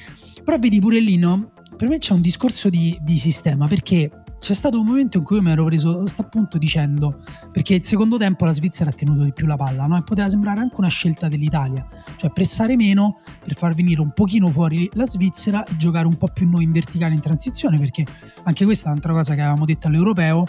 [0.43, 1.51] Però vedi pure lì, no?
[1.75, 5.35] Per me c'è un discorso di, di sistema, perché c'è stato un momento in cui
[5.35, 7.21] io mi ero preso questo appunto dicendo
[7.51, 9.97] perché il secondo tempo la Svizzera ha tenuto di più la palla no?
[9.97, 11.85] e poteva sembrare anche una scelta dell'Italia
[12.17, 16.27] cioè pressare meno per far venire un pochino fuori la Svizzera e giocare un po'
[16.33, 18.05] più noi in verticale in transizione perché
[18.43, 20.45] anche questa è un'altra cosa che avevamo detto all'europeo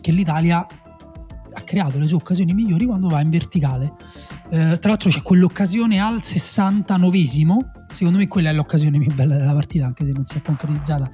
[0.00, 0.66] che l'Italia
[1.54, 3.92] ha creato le sue occasioni migliori quando va in verticale.
[4.50, 7.56] Eh, tra l'altro c'è quell'occasione al 69esimo,
[7.92, 11.10] secondo me quella è l'occasione più bella della partita, anche se non si è concretizzata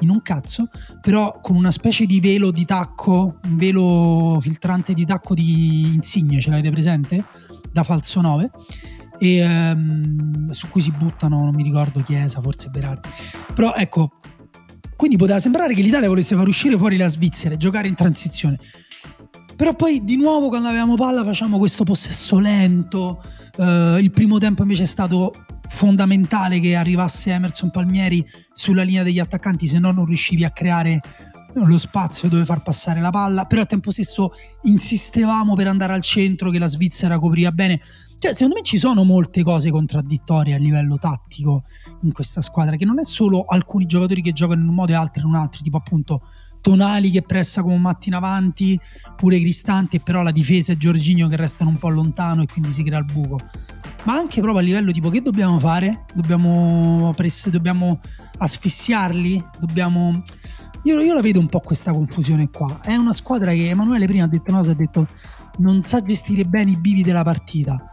[0.00, 0.68] in un cazzo,
[1.00, 6.40] però con una specie di velo di tacco, un velo filtrante di tacco di Insigne,
[6.40, 7.24] ce l'avete presente?
[7.72, 8.50] Da falso 9.
[9.18, 13.08] E, ehm, su cui si buttano, non mi ricordo Chiesa, forse Berardi.
[13.54, 14.18] Però ecco,
[14.96, 18.58] quindi poteva sembrare che l'Italia volesse far uscire fuori la Svizzera e giocare in transizione.
[19.56, 23.22] Però poi di nuovo quando avevamo palla facciamo questo possesso lento.
[23.56, 25.32] Uh, il primo tempo invece è stato
[25.68, 31.00] fondamentale che arrivasse Emerson Palmieri sulla linea degli attaccanti, se no non riuscivi a creare
[31.54, 36.02] lo spazio dove far passare la palla, però al tempo stesso insistevamo per andare al
[36.02, 37.80] centro che la Svizzera copriva bene.
[38.18, 41.64] Cioè, secondo me ci sono molte cose contraddittorie a livello tattico
[42.02, 44.94] in questa squadra, che non è solo alcuni giocatori che giocano in un modo e
[44.94, 46.22] altri in un altro, tipo appunto
[46.60, 48.78] Tonali che pressa come un matti in avanti,
[49.16, 52.82] pure Cristante, però la difesa e Giorginio che restano un po' lontano e quindi si
[52.82, 53.38] crea il buco.
[54.06, 56.04] Ma anche proprio a livello tipo che dobbiamo fare?
[56.14, 57.98] Dobbiamo, press- dobbiamo
[58.38, 59.44] asfissiarli?
[59.58, 60.22] Dobbiamo...
[60.84, 62.80] Io, io, la vedo un po' questa confusione qua.
[62.82, 65.08] È una squadra che Emanuele prima ha detto no, ha detto
[65.58, 67.90] non sa gestire bene i bivi della partita.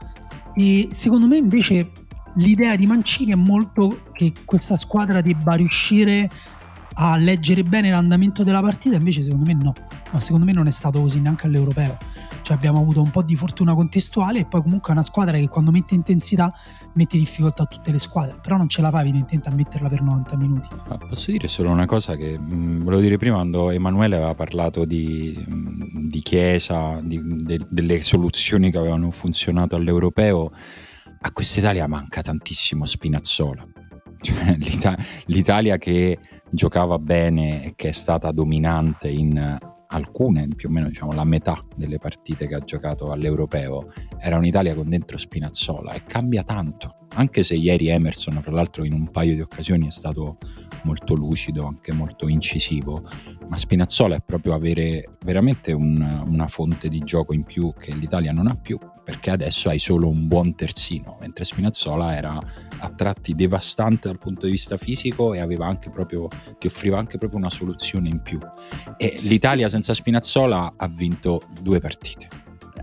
[0.54, 1.92] E secondo me invece
[2.36, 6.30] l'idea di Mancini è molto che questa squadra debba riuscire
[6.96, 9.74] a leggere bene l'andamento della partita, invece secondo me no,
[10.14, 11.98] ma secondo me non è stato così neanche all'europeo.
[12.44, 15.48] Cioè abbiamo avuto un po' di fortuna contestuale e poi comunque è una squadra che
[15.48, 16.54] quando mette intensità
[16.94, 20.02] mette difficoltà a tutte le squadre, però non ce la fa evidentemente a metterla per
[20.02, 20.68] 90 minuti.
[21.10, 24.86] Posso dire solo una cosa che mh, mm, volevo dire prima quando Emanuele aveva parlato
[24.86, 30.52] di, mh, mm, di Chiesa, di, de, delle soluzioni che avevano funzionato all'europeo,
[31.22, 33.66] a questa Italia manca tantissimo Spinazzola.
[34.24, 36.18] Cioè, l'Ita- l'Italia che
[36.50, 39.58] giocava bene e che è stata dominante in
[39.94, 44.76] alcune, più o meno diciamo la metà delle partite che ha giocato all'Europeo, era un'Italia
[44.76, 46.98] con dentro Spinazzola e cambia tanto.
[47.16, 50.38] Anche se ieri Emerson, fra l'altro, in un paio di occasioni è stato
[50.84, 53.08] molto lucido, anche molto incisivo,
[53.48, 58.32] ma Spinazzola è proprio avere veramente un, una fonte di gioco in più che l'Italia
[58.32, 62.38] non ha più perché adesso hai solo un buon terzino, mentre Spinazzola era
[62.80, 65.40] a tratti devastante dal punto di vista fisico e
[65.90, 66.28] proprio,
[66.58, 68.40] ti offriva anche proprio una soluzione in più.
[68.98, 72.28] E l'Italia senza Spinazzola ha vinto due partite.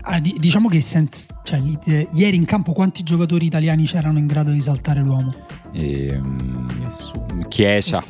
[0.03, 4.51] Ah, diciamo che senza, cioè, eh, ieri in campo quanti giocatori italiani c'erano in grado
[4.51, 5.50] di saltare l'uomo?
[5.73, 6.67] Ehm,
[7.47, 8.03] Chiesa.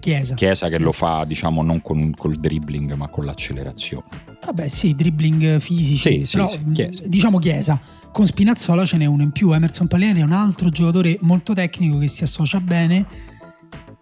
[0.00, 0.34] Chiesa.
[0.34, 4.04] Chiesa che lo fa diciamo non con, col dribbling ma con l'accelerazione.
[4.44, 7.02] Vabbè sì, dribbling fisici, sì, però sì, Chiesa.
[7.06, 7.80] diciamo Chiesa.
[8.12, 11.98] Con Spinazzola ce n'è uno in più, Emerson Pallieri è un altro giocatore molto tecnico
[11.98, 13.04] che si associa bene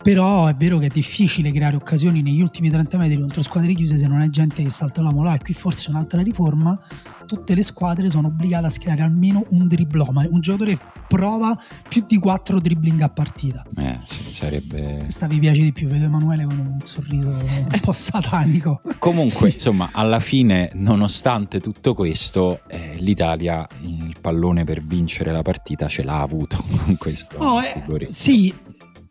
[0.03, 3.99] però è vero che è difficile creare occasioni negli ultimi 30 metri contro squadre chiuse
[3.99, 5.35] se non è gente che salta la mola.
[5.35, 6.79] E qui forse un'altra riforma:
[7.27, 10.29] tutte le squadre sono obbligate a schierare almeno un driblomane.
[10.29, 10.77] Un giocatore
[11.07, 11.57] prova
[11.89, 13.65] più di 4 dribbling a partita.
[13.77, 14.97] Eh, sarebbe.
[14.99, 18.81] Questa vi piace di più, vedo Emanuele con un sorriso un po' satanico.
[18.99, 25.87] Comunque, insomma, alla fine, nonostante tutto questo, eh, l'Italia il pallone per vincere la partita
[25.87, 27.37] ce l'ha avuto con questo.
[27.37, 28.53] Oh, eh, sì,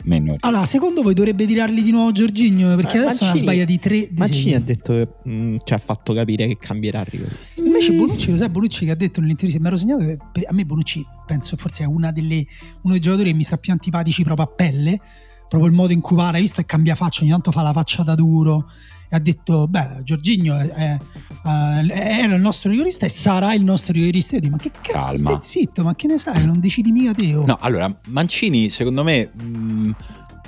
[0.03, 0.35] Meno.
[0.39, 2.75] Allora, secondo voi dovrebbe tirarli di nuovo Giorginio?
[2.75, 5.73] Perché eh, adesso Mancini, ha sbagliato i tre Mancini ha detto che mh, mm, ci
[5.73, 7.61] ha fatto capire che cambierà il rigorista.
[7.63, 10.53] Invece Bonucci, lo sai Bonucci che ha detto nell'intervista, mi ero segnato che per, a
[10.53, 12.45] me Bonucci penso forse è delle,
[12.81, 14.99] uno dei giocatori che mi sta più antipatici proprio a pelle,
[15.47, 17.73] proprio il modo in cui va, hai visto che cambia faccia, ogni tanto fa la
[17.73, 18.69] faccia da duro
[19.13, 20.99] ha detto beh Giorginio è, è,
[21.43, 25.15] era il nostro rigorista e sarà il nostro rigorista io dico ma che cazzo Calma.
[25.15, 27.45] stai zitto ma che ne sai non decidi mica te oh.
[27.45, 29.91] no allora Mancini secondo me mh, mm,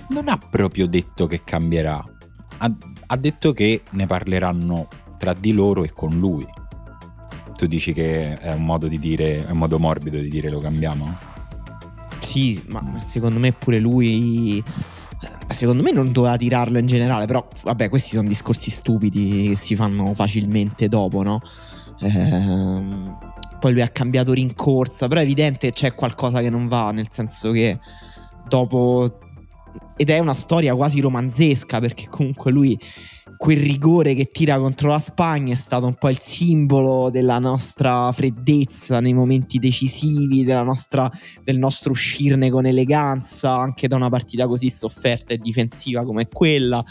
[0.09, 2.03] non ha proprio detto che cambierà
[2.57, 2.71] ha,
[3.07, 4.87] ha detto che ne parleranno
[5.17, 6.45] tra di loro e con lui
[7.57, 10.59] tu dici che è un modo di dire è un modo morbido di dire lo
[10.59, 11.31] cambiamo?
[12.21, 14.63] sì ma secondo me pure lui
[15.49, 19.75] secondo me non doveva tirarlo in generale, però vabbè, questi sono discorsi stupidi che si
[19.75, 21.41] fanno facilmente dopo, no?
[21.99, 23.17] Ehm,
[23.59, 27.09] poi lui ha cambiato rincorsa, però è evidente che c'è qualcosa che non va, nel
[27.09, 27.79] senso che
[28.47, 29.19] dopo...
[29.95, 32.77] Ed è una storia quasi romanzesca, perché comunque lui
[33.43, 38.09] quel rigore che tira contro la Spagna è stato un po' il simbolo della nostra
[38.13, 41.11] freddezza nei momenti decisivi, nostra,
[41.43, 46.81] del nostro uscirne con eleganza anche da una partita così sofferta e difensiva come quella.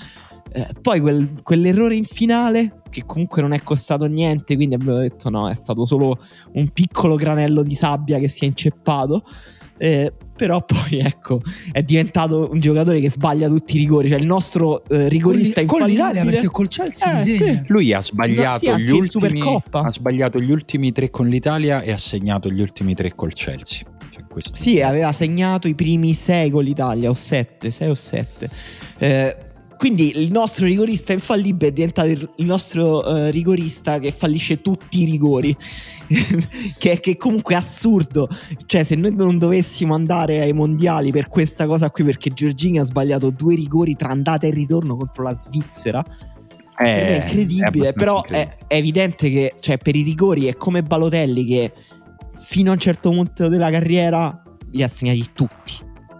[0.52, 5.30] Eh, poi quel, quell'errore in finale, che comunque non è costato niente, quindi abbiamo detto
[5.30, 6.18] no, è stato solo
[6.52, 9.24] un piccolo granello di sabbia che si è inceppato.
[9.82, 11.40] Eh, però poi ecco
[11.72, 14.08] è diventato un giocatore che sbaglia tutti i rigori.
[14.08, 17.62] Cioè il nostro eh, rigorista con, con l'Italia perché col Chelsea eh, sì.
[17.66, 21.90] lui ha sbagliato, no, sì, gli ultimi, ha sbagliato gli ultimi tre con l'Italia e
[21.90, 23.84] ha segnato gli ultimi tre col Chelsea.
[24.12, 24.22] Cioè,
[24.52, 28.48] sì aveva segnato i primi sei con l'Italia o sette sei o sette.
[28.98, 29.36] Eh,
[29.82, 35.04] quindi il nostro rigorista infallibile è diventato il nostro uh, rigorista che fallisce tutti i
[35.06, 35.56] rigori.
[36.78, 38.28] che, che comunque è assurdo.
[38.66, 42.84] Cioè, se noi non dovessimo andare ai mondiali per questa cosa qui, perché Giorgini ha
[42.84, 46.00] sbagliato due rigori tra andata e ritorno contro la Svizzera.
[46.76, 48.56] È, è incredibile, è però incredibile.
[48.58, 51.72] È, è, evidente che cioè, per i rigori è come Balotelli che
[52.36, 55.72] fino a un certo punto della carriera li ha segnati tutti.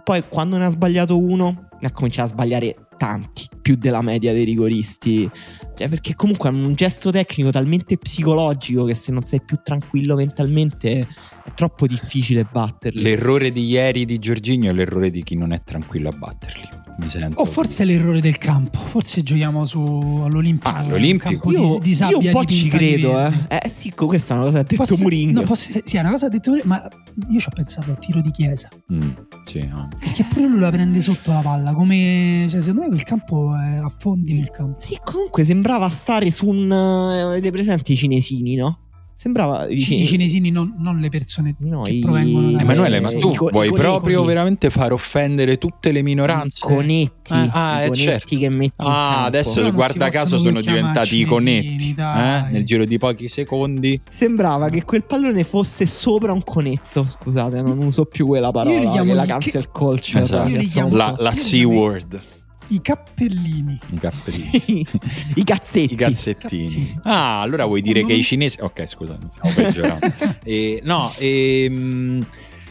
[0.03, 4.31] Poi quando ne ha sbagliato uno, ne ha cominciato a sbagliare tanti, più della media
[4.31, 5.29] dei rigoristi.
[5.75, 10.15] Cioè, perché comunque hanno un gesto tecnico talmente psicologico che se non sei più tranquillo
[10.15, 13.01] mentalmente è troppo difficile batterli.
[13.01, 16.82] L'errore di ieri di Giorginio è l'errore di chi non è tranquillo a batterli.
[16.99, 17.39] Mi sento.
[17.41, 20.67] O forse è l'errore del campo, forse giochiamo su all'Olimpico.
[20.69, 21.29] Ah, l'Olimpico.
[21.29, 23.31] un campo Io, di, di io un po' ci credo, eh.
[23.47, 25.39] Eh sì, questa è una cosa che ha detto Posso- Mourinho.
[25.41, 26.87] no, posso- sì, è una cosa che ha detto Mourinho, ma
[27.29, 28.67] io ci ho pensato al tiro di chiesa.
[28.91, 28.99] Mm,
[29.45, 29.87] sì, no.
[29.99, 31.73] Perché pure lui la prende sotto la palla.
[31.73, 34.79] Come cioè, secondo me quel campo è a fondi nel campo.
[34.79, 36.71] Sì, comunque sembrava stare su un...
[36.71, 38.79] eh, Avete presente i cinesini, no?
[39.23, 39.67] Sembrava...
[39.69, 42.99] i I cine- cinesini, non, non le persone No, che i- provengono da Emanuele, Eh,
[43.01, 44.27] ma i tu co- i vuoi proprio così.
[44.33, 46.57] veramente far offendere tutte le minoranze?
[46.57, 48.37] I conetti, Ah, ah, i eh, conetti certo.
[48.37, 49.27] che metti in Ah, campo.
[49.27, 51.95] adesso Però guarda caso sono diventati i conetti.
[51.97, 52.43] eh?
[52.51, 54.01] Nel giro di pochi secondi.
[54.09, 57.05] Sembrava che quel pallone fosse sopra un conetto.
[57.07, 58.75] Scusate, non uso più quella parola.
[58.75, 60.23] Io li chiamo che la cancel culture.
[60.23, 60.49] Esatto.
[60.49, 62.21] Io li piazza chiamo- La, la Io C-word.
[62.67, 63.77] I cappellini.
[63.91, 64.85] I cappellini.
[65.35, 65.93] I cazzetti.
[65.93, 66.63] I cazzettini.
[66.63, 66.99] Cazzini.
[67.03, 68.57] Ah, allora vuoi dire Secondo che i cinesi.
[68.61, 70.11] Ok, scusa, mi stavo peggiorando.
[70.43, 72.25] Eh, no, ehm,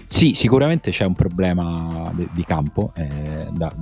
[0.05, 3.74] sì, sicuramente c'è un problema de- di campo eh, da-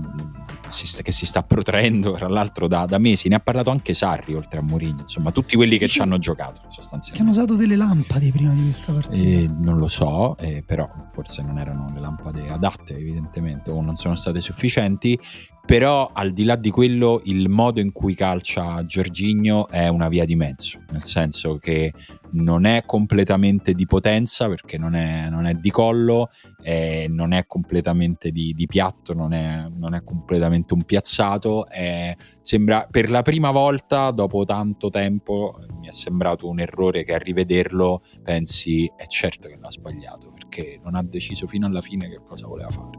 [0.69, 3.27] si sta- che si sta protraendo, tra l'altro, da, da mesi.
[3.29, 5.01] Ne ha parlato anche Sarri, oltre a Mourinho.
[5.01, 7.31] Insomma, tutti quelli che ci hanno giocato, Che hanno sostanzialmente.
[7.31, 9.17] usato delle lampade prima di questa partita.
[9.21, 13.97] Eh, non lo so, eh, però forse non erano le lampade adatte, evidentemente, o non
[13.97, 15.19] sono state sufficienti.
[15.67, 20.25] Però al di là di quello, il modo in cui calcia Giorginio è una via
[20.25, 21.93] di mezzo, nel senso che
[22.33, 26.31] non è completamente di potenza perché non è, non è di collo,
[26.63, 31.67] eh, non è completamente di, di piatto, non è, non è completamente un piazzato.
[31.67, 37.05] è- sembra per la prima volta dopo tanto tempo eh, mi è sembrato un errore
[37.05, 41.81] che a rivederlo pensi è certo che l'ha sbagliato perché non ha deciso fino alla
[41.81, 42.99] fine che cosa voleva fare.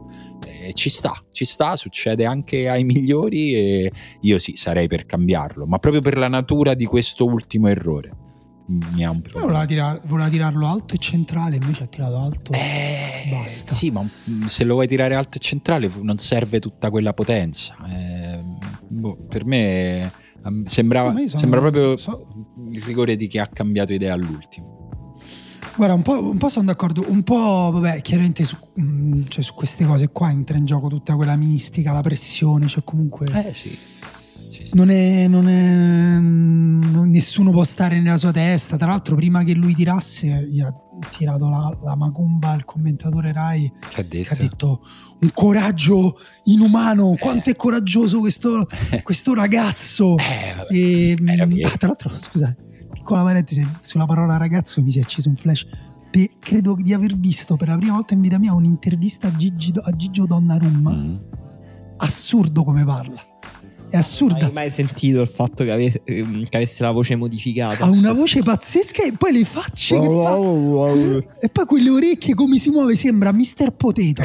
[0.64, 3.92] E ci sta, ci sta, succede anche ai migliori e
[4.22, 8.16] io sì, sarei per cambiarlo, ma proprio per la natura di questo ultimo errore.
[8.94, 9.40] Mi ha un po'...
[9.40, 12.52] Voleva, tirar- voleva tirarlo alto e centrale, invece ha tirato alto.
[12.52, 13.74] Eh, Basta.
[13.74, 14.08] Sì, ma
[14.46, 17.76] se lo vuoi tirare alto e centrale non serve tutta quella potenza.
[17.86, 18.40] Eh,
[18.88, 20.10] boh, per me
[20.44, 22.28] ehm, sembrava, sono- sembra proprio so-
[22.70, 24.81] il rigore di chi ha cambiato idea all'ultimo.
[25.74, 29.54] Guarda, un po', un po' sono d'accordo, un po', vabbè, chiaramente su, mm, cioè, su
[29.54, 33.76] queste cose qua entra in gioco tutta quella mistica, la pressione, cioè comunque Eh sì.
[34.48, 34.70] Sì, sì.
[34.74, 38.76] non è, non è- mm, nessuno può stare nella sua testa.
[38.76, 40.70] Tra l'altro, prima che lui tirasse, gli ha
[41.10, 44.32] tirato la, la macumba al commentatore Rai Che ha che detto?
[44.32, 44.82] ha detto
[45.20, 48.66] un coraggio inumano, quanto è coraggioso questo,
[49.02, 50.18] questo ragazzo.
[50.18, 50.74] Eh, vabbè.
[50.74, 52.54] E, Era mm, ah, tra l'altro, scusa,
[52.92, 55.66] piccola parentesi, sulla parola ragazzo mi si è acceso un flash.
[56.10, 59.72] Pe- credo di aver visto per la prima volta in vita mia un'intervista a, Gigi,
[59.74, 60.92] a Gigio Donnarumma.
[60.92, 61.16] Mm.
[61.98, 63.31] Assurdo come parla.
[63.92, 64.46] È assurda.
[64.46, 67.84] Hai mai sentito il fatto che, ave- ehm, che avesse la voce modificata?
[67.84, 70.36] Ha una voce pazzesca e poi le facce che fa.
[71.38, 73.72] E poi quelle orecchie come si muove sembra Mr.
[73.76, 74.22] Potato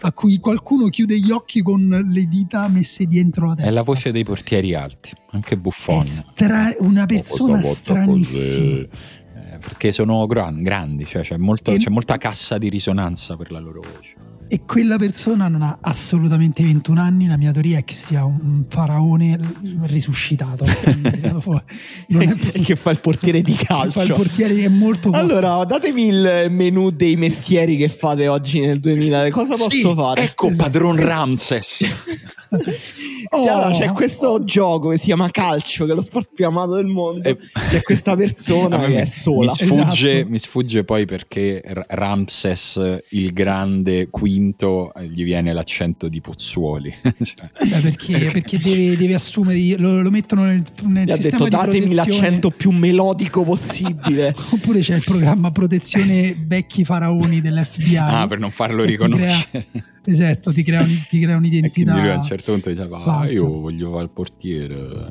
[0.00, 3.70] a cui qualcuno chiude gli occhi con le dita messe dietro la testa.
[3.70, 6.06] È la voce dei portieri alti, anche Buffon.
[6.06, 8.80] stra- una persona stranissima.
[8.80, 13.50] Eh, perché sono gran- grandi, cioè c'è, molto- E- c'è molta cassa di risonanza per
[13.52, 14.14] la loro voce.
[14.52, 17.26] E quella persona non ha assolutamente 21 anni.
[17.26, 19.38] La mia teoria è che sia un, faraone
[19.84, 20.66] risuscitato.
[21.10, 21.64] tirato fuori.
[22.08, 24.12] Non è che fa il portiere di che fa il calcio.
[24.12, 25.18] portiere che è molto forte.
[25.18, 29.30] Allora, datemi il menù dei mestieri che fate oggi nel 2000.
[29.30, 30.22] Cosa posso Sì, fare?
[30.22, 31.86] Ecco padron Ramses.
[33.34, 36.84] Oh, c'è questo gioco che si chiama calcio, che è lo sport più amato del
[36.86, 37.26] mondo.
[37.26, 37.38] Eh,
[37.70, 39.50] C'è questa persona che mi- è sola.
[39.52, 40.28] Mi sfugge, Esatto.
[40.30, 46.92] mi sfugge poi perché Ramses, il grande quinto, eh, gli viene l'accento di Pozzuoli.
[47.02, 51.16] Cioè, Eh beh, perché, perché deve, deve assumere, lo, lo mettono nel, nel Mi ha
[51.16, 51.94] detto di datemi protezione.
[52.20, 54.34] l'accento più melodico possibile.
[54.50, 57.96] Oppure c'è il programma protezione vecchi faraoni dell'FBI.
[57.96, 59.44] ah, per non farlo riconoscere.
[59.50, 59.64] crea-
[60.04, 61.92] esatto, ti crea, un- ti crea E un'identità.
[61.98, 63.32] lui a un certo punto diceva: ah, falsa.
[63.32, 64.76] Io voglio fare il portiere.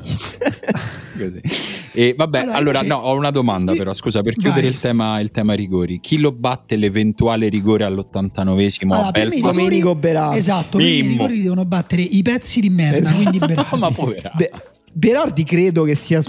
[1.16, 1.40] Così.
[1.94, 3.92] E vabbè, Allora, allora, invece- no, ho una domanda, Io- però.
[3.92, 8.92] Scusa, per chiudere il tema, il tema rigori, chi lo batte l'eventuale rigore all'89esimo?
[8.94, 10.38] Allora, rigori- Domenico Berardi.
[10.38, 13.16] Esatto, i rigori devono battere i pezzi di merda, Esatto.
[13.16, 13.76] quindi Berardi.
[13.78, 14.32] ma povera.
[14.34, 14.50] Be-
[14.94, 16.20] Berardi credo che sia.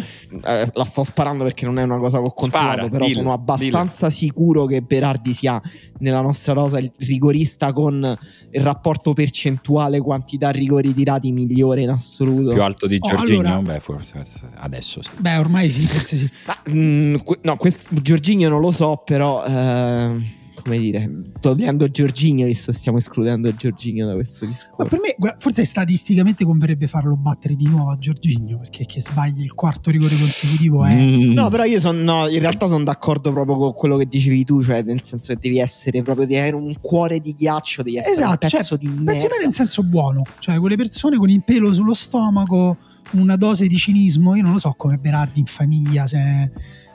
[0.43, 2.73] eh, la sto sparando perché non è una cosa che ho controllato.
[2.75, 5.61] Spara, però dillo, sono abbastanza sicuro che Berardi sia
[5.99, 8.17] nella nostra rosa il rigorista con
[8.51, 12.51] il rapporto percentuale quantità rigori tirati migliore in assoluto.
[12.53, 13.39] più alto di Oh, Giorginio?
[13.41, 15.09] allora- Beh, forse forse adesso sì.
[15.17, 16.29] Beh, ormai sì, forse sì.
[16.47, 19.43] Ma, mm, que- no, questo Giorginio non lo so, però.
[19.45, 21.11] eh, come dire,
[21.41, 24.89] togliendo Giorginio, visto che stiamo escludendo Giorginio da questo Ma discorso.
[24.89, 29.53] per me, forse statisticamente converrebbe farlo battere di nuovo a Giorginio perché che sbagli il
[29.53, 30.95] quarto rigore consecutivo è.
[30.95, 31.31] Mm.
[31.33, 34.63] No, però io sono, no, in realtà sono d'accordo proprio con quello che dicevi tu,
[34.63, 38.13] cioè nel senso che devi essere proprio, devi avere un cuore di ghiaccio, devi essere
[38.15, 39.27] Esatto, un pezzo cioè, di merda.
[39.27, 42.77] bene in senso buono, cioè quelle persone con il pelo sullo stomaco,
[43.11, 46.51] una dose di cinismo, io non lo so come Berardi in famiglia, se è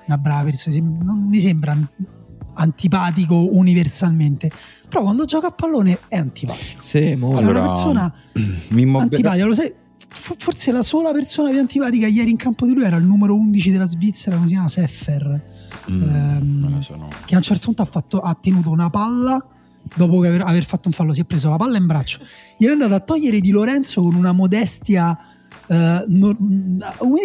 [0.06, 1.76] una brava persona, non mi sembra
[2.58, 4.50] antipatico universalmente,
[4.88, 6.82] però quando gioca a pallone è antipatico.
[6.82, 8.14] Sì, mo- è Allora, una persona
[8.68, 9.72] Mimmo antipatica, lo sai,
[10.08, 13.70] forse la sola persona più antipatica ieri in campo di lui era il numero 11
[13.70, 15.56] della Svizzera, come si chiama, Seffer.
[15.90, 17.08] Mm, ehm, non lo so, no.
[17.24, 19.42] che a un certo punto ha, fatto- ha tenuto una palla
[19.94, 22.20] dopo che aver, aver fatto un fallo si è preso la palla in braccio.
[22.56, 25.18] Gli è andato a togliere di Lorenzo con una modestia
[25.68, 26.36] eh, nor-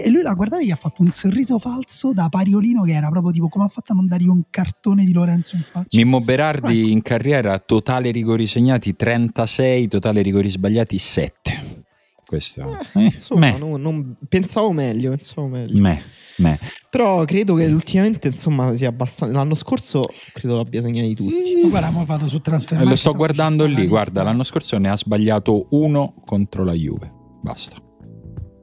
[0.03, 3.09] e lui la guardava e gli ha fatto un sorriso falso da pariolino che era
[3.09, 6.19] proprio tipo come ha fatto a non dargli un cartone di Lorenzo in faccia Mimmo
[6.21, 11.81] Berardi in carriera totale rigori segnati 36, totale rigori sbagliati 7.
[12.25, 12.61] Questo
[12.95, 15.79] Eh, eh, insomma, no- non- pensavo meglio, pensavo meglio.
[15.79, 16.01] me,
[16.37, 16.59] me.
[16.89, 19.35] Però credo che ultimamente, insomma, sia abbastanza.
[19.35, 20.01] L'anno scorso
[20.33, 21.59] credo l'abbia segnati tutti.
[21.61, 24.89] Ma guarda mo vado su transfer Eh, lo sto guardando lì, guarda, l'anno scorso ne
[24.89, 27.11] ha sbagliato uno contro la Juve.
[27.43, 27.77] Basta.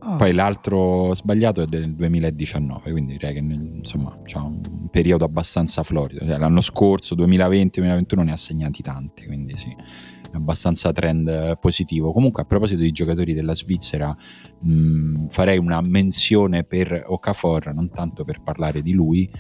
[0.03, 5.82] Ah, Poi l'altro sbagliato è del 2019, quindi direi che insomma c'ha un periodo abbastanza
[5.82, 6.26] florido.
[6.26, 12.12] Cioè, l'anno scorso, 2020-2021, ne ha segnati tanti, quindi sì, è abbastanza trend positivo.
[12.12, 14.16] Comunque, a proposito di giocatori della Svizzera,
[14.61, 19.30] mh, farei una menzione per Okafor, non tanto per parlare di lui,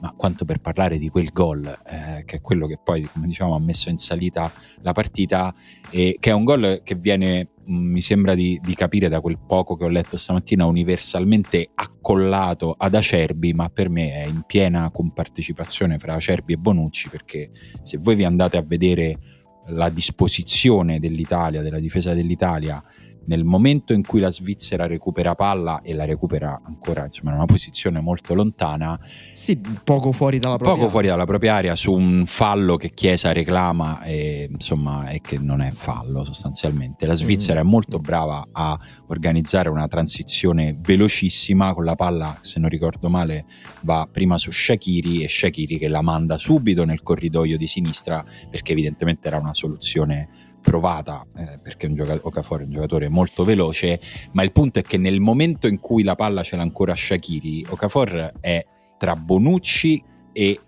[0.00, 3.54] ma quanto per parlare di quel gol, eh, che è quello che poi, come diciamo,
[3.54, 5.54] ha messo in salita la partita,
[5.90, 9.38] e che è un gol che viene, mh, mi sembra di, di capire da quel
[9.38, 14.90] poco che ho letto stamattina, universalmente accollato ad Acerbi, ma per me è in piena
[14.90, 17.50] compartecipazione fra Acerbi e Bonucci, perché
[17.82, 19.18] se voi vi andate a vedere
[19.66, 22.82] la disposizione dell'Italia, della difesa dell'Italia,
[23.30, 27.44] nel momento in cui la Svizzera recupera palla e la recupera ancora insomma, in una
[27.44, 28.98] posizione molto lontana,
[29.32, 30.76] Sì, poco fuori dalla propria.
[30.76, 35.38] poco fuori dalla propria area su un fallo che Chiesa reclama e, insomma, e che
[35.38, 37.06] non è fallo sostanzialmente.
[37.06, 38.76] La Svizzera è molto brava a
[39.06, 43.44] organizzare una transizione velocissima con la palla, se non ricordo male,
[43.82, 48.72] va prima su Shakiri e Shakiri che la manda subito nel corridoio di sinistra perché
[48.72, 54.00] evidentemente era una soluzione provata eh, perché un gioca- Okafor è un giocatore molto veloce
[54.32, 57.66] ma il punto è che nel momento in cui la palla ce l'ha ancora Shakiri
[57.68, 58.64] Okafor è
[58.98, 60.02] tra Bonucci
[60.32, 60.60] e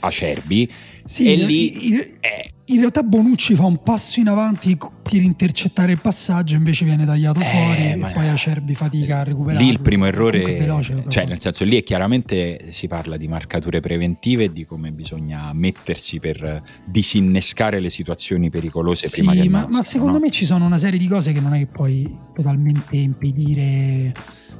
[0.00, 0.70] Acerbi
[1.04, 5.90] sì, e lì in, è in realtà Bonucci fa un passo in avanti per intercettare
[5.90, 9.80] il passaggio invece viene tagliato Eh, fuori e poi Acerbi fatica a recuperare lì il
[9.80, 14.52] primo errore veloce, cioè nel senso lì è chiaramente si parla di marcature preventive e
[14.52, 19.82] di come bisogna mettersi per disinnescare le situazioni pericolose Sì, prima che ma, nascano, ma
[19.82, 20.20] secondo no?
[20.20, 24.12] me ci sono una serie di cose che non è che puoi totalmente impedire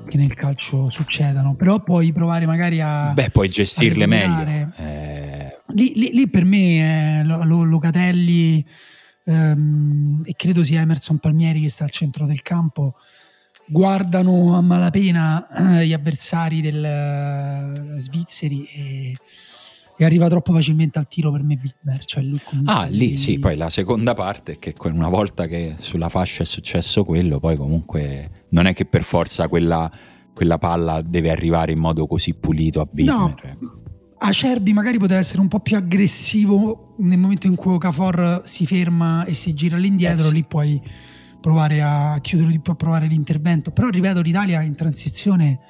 [0.08, 3.12] che nel calcio succedano, però puoi provare magari a...
[3.14, 4.72] beh puoi gestirle meglio.
[4.76, 5.19] Eh,
[5.74, 8.64] Lì, lì- lì per me eh, Lo- Lo- Locatelli
[9.24, 12.94] ehm, e credo sia Emerson Palmieri che sta al centro del campo
[13.66, 19.12] guardano a malapena eh, gli avversari del eh, svizzeri e,
[19.96, 22.24] e arriva troppo facilmente al tiro per me Wittmer cioè
[22.64, 26.46] Ah, lì sì, poi la seconda parte è che una volta che sulla fascia è
[26.46, 29.88] successo quello, poi comunque non è che per forza quella,
[30.34, 33.56] quella palla deve arrivare in modo così pulito a Wittmer.
[33.60, 33.79] No,
[34.22, 39.24] Acerbi magari poteva essere un po' più aggressivo nel momento in cui Okafor si ferma
[39.24, 40.34] e si gira all'indietro, Eh sì.
[40.34, 40.82] lì puoi
[41.40, 43.70] provare a chiudere di più, a provare l'intervento.
[43.70, 45.60] Però ripeto, l'Italia in transizione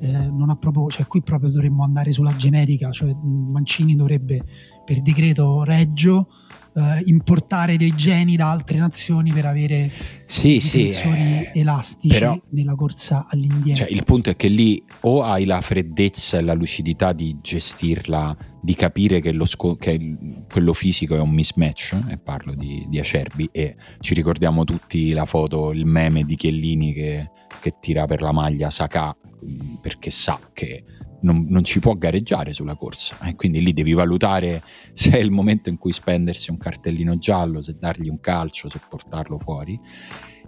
[0.00, 4.42] eh, non ha proprio, cioè qui proprio dovremmo andare sulla genetica, cioè Mancini dovrebbe
[4.84, 6.28] per decreto Reggio
[6.76, 9.92] eh, importare dei geni da altre nazioni per avere
[10.26, 10.84] Sì, sì.
[10.86, 13.84] difensori eh, elastici però- nella corsa all'indietro.
[13.84, 18.36] Cioè, il punto è che lì o hai la freddezza e la lucidità di gestirla,
[18.60, 20.16] di capire che, sco- che
[20.50, 25.24] quello fisico è un mismatch, e parlo di, di Acerbi, e ci ricordiamo tutti la
[25.26, 29.14] foto, il meme di Chiellini che, che tira per la maglia Sacà,
[29.44, 30.84] mm, perché sa che
[31.24, 34.62] non, non ci può gareggiare sulla corsa, e quindi lì devi valutare
[34.92, 38.80] se è il momento in cui spendersi un cartellino giallo, se dargli un calcio, se
[38.88, 39.80] portarlo fuori.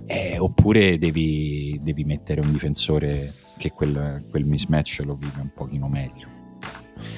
[0.06, 5.88] Eh, oppure devi, devi mettere un difensore che quel, quel mismatch lo vive un pochino
[5.88, 6.28] meglio.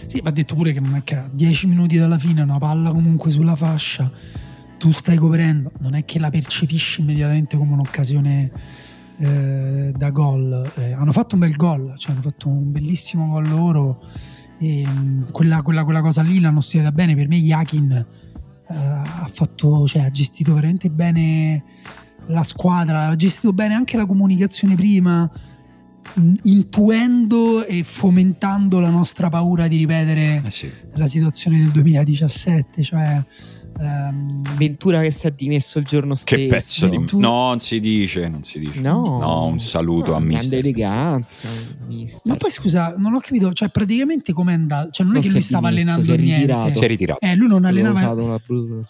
[0.06, 2.90] Sì, va detto pure che non è che a 10 minuti dalla fine una palla
[2.90, 4.10] comunque sulla fascia,
[4.78, 8.50] tu stai coprendo, non è che la percepisci immediatamente come un'occasione
[9.18, 10.70] eh, da gol.
[10.76, 14.02] Eh, hanno fatto un bel gol, cioè hanno fatto un bellissimo gol loro
[14.60, 17.14] E, mh, quella, quella- quella cosa lì l'hanno studiata bene.
[17.14, 21.62] Per me, Yakin eh, ha fatto, cioè, ha gestito veramente bene
[22.26, 25.30] la squadra, ha gestito bene anche la comunicazione prima,
[26.14, 30.68] mh, intuendo e fomentando la nostra paura di ripetere Eh sì.
[30.94, 32.82] la situazione del 2017.
[32.82, 33.24] Cioè,
[33.80, 36.36] ehm, Ventura che si è dimesso il giorno stesso.
[36.42, 37.04] Che pezzo di...
[37.04, 38.80] tu- No, non si dice, non si dice.
[38.80, 39.46] No.
[39.46, 40.58] un saluto Ah, a Grande mister.
[40.58, 41.48] eleganza,
[41.86, 42.22] mister.
[42.32, 44.90] Ma poi scusa, non ho capito, cioè praticamente com'è andato?
[44.90, 46.36] Cioè non, Non è che lui stava dimesso, allenando si niente.
[46.46, 46.74] ritirato.
[46.78, 47.20] Si è ritirato.
[47.20, 47.98] Eh, lui non allenava.
[48.00, 48.40] usato una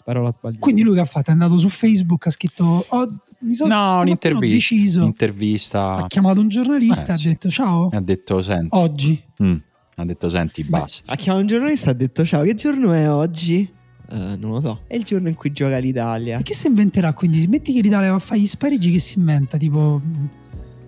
[0.03, 0.59] parola sbagliata.
[0.59, 1.29] Quindi lui che ha fatto?
[1.29, 4.55] È andato su Facebook, ha scritto "Oh, mi sono No, un'intervista.
[4.55, 4.99] deciso.
[5.01, 5.93] Un'intervista.
[5.93, 8.75] Ha chiamato un giornalista, Eh, ha detto ciao, Ha detto, senti.
[8.75, 9.23] oggi.
[9.43, 9.55] Mm.
[9.95, 11.11] Ha detto, senti, basta.
[11.11, 13.69] Ha chiamato un giornalista e ha detto ciao, che giorno è oggi?
[14.11, 14.79] Eh, non lo so.
[14.87, 16.39] È il giorno in cui gioca l'Italia.
[16.39, 17.45] E che si inventerà quindi?
[17.47, 20.01] Metti che l'Italia va a fare gli spareggi che si inventa, tipo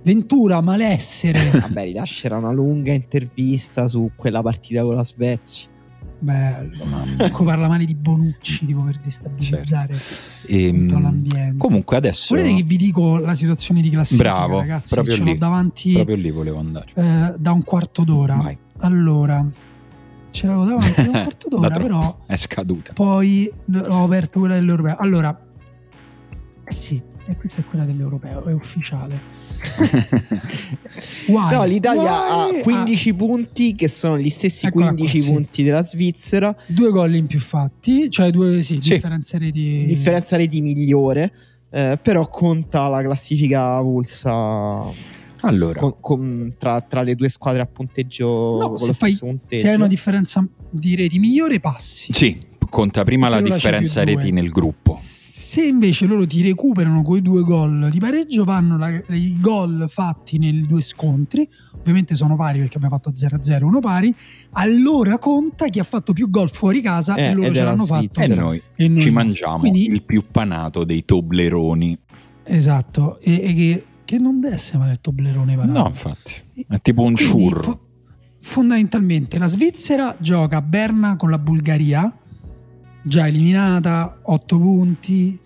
[0.04, 1.50] Ventura, malessere.
[1.62, 5.70] Vabbè, rilascerà una lunga intervista su quella partita con la Svezia.
[6.18, 6.84] Bello.
[6.86, 7.26] Mamma.
[7.26, 10.00] Ecco parla male di Bonucci, tipo per destabilizzare un
[10.88, 11.58] po' Ehm, l'ambiente.
[11.58, 12.36] comunque adesso...
[12.36, 14.94] Volete che vi dico la situazione di classifica, Bravo, ragazzi?
[14.94, 15.32] proprio Ce lì.
[15.32, 16.92] l'ho davanti Proprio lì volevo andare.
[16.96, 18.36] eh, da un quarto d'ora.
[18.36, 18.58] Vai.
[18.80, 19.44] Allora,
[20.32, 22.94] ce l'avevo davanti da un quarto d'ora, però È scaduta.
[22.94, 24.96] poi ho aperto quella dell'europeo.
[24.98, 25.40] Allora,
[26.64, 29.20] eh sì, e questa è quella dell'europeo, è ufficiale.
[31.28, 31.52] Why?
[31.54, 32.02] No, l'Italia
[32.48, 32.60] Why?
[32.60, 35.32] ha 15 punti che sono gli stessi Eccola qua, 15 sì.
[35.32, 36.50] punti della Svizzera.
[36.50, 38.94] Ah, due gol in più fatti, cioè due sì, Sì.
[38.94, 39.86] differenze reti.
[39.86, 41.32] Differenza reti migliore.
[41.74, 44.84] eh, però conta la classifica pulsa
[45.42, 49.62] Allora, con- con- tra, tra le due squadre a punteggio No, con se fai- punteggio.
[49.62, 52.14] Se hai una differenza di reti migliore, passi.
[52.14, 52.40] sì,
[52.70, 54.96] conta prima la differenza reti nel gruppo.
[55.52, 60.38] Se invece loro ti recuperano quei due gol di pareggio, vanno la- i gol fatti
[60.38, 61.46] nei due scontri,
[61.78, 64.16] ovviamente sono pari perché abbiamo fatto 0-0, uno pari,
[64.52, 68.26] allora conta chi ha fatto più gol fuori casa Eh, e loro ce l'hanno Svizzera.
[68.26, 68.40] E fatto.
[68.40, 71.98] noi e noi ci mangiamo Quindi- il più panato dei tobleroni.
[72.44, 75.80] Esatto, e, e che, che non deve essere male il toblerone panato.
[75.80, 76.34] No, infatti.
[76.68, 77.62] È tipo un Quindi, ciurro.
[77.64, 77.88] fo-
[78.42, 82.14] fondamentalmente la Svizzera gioca a Berna con la Bulgaria,
[83.04, 85.40] già eliminata, 8 punti,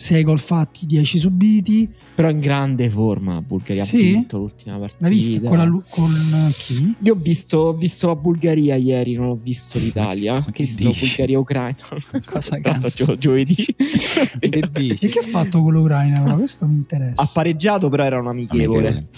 [0.00, 1.88] 6 gol fatti, 10 subiti.
[2.14, 3.96] Però in grande forma la Bulgaria Sì?
[3.96, 5.08] ha vinto l'ultima partita.
[5.08, 6.94] L'hai vista con, la lu- con eh, chi?
[7.02, 10.34] Io ho visto, ho visto la Bulgaria ieri, non ho visto l'Italia.
[10.34, 11.06] Ma che ho visto dici?
[11.06, 11.76] Bulgaria-Ucraina.
[12.24, 13.04] Cosa cazzo?
[13.04, 13.54] gio- giovedì.
[13.54, 15.04] Che dici?
[15.04, 16.20] E che ha fatto con l'Ucraina?
[16.22, 17.22] Però questo mi interessa.
[17.22, 18.88] ha pareggiato, però era un amichevole.
[18.88, 19.08] Amichevole.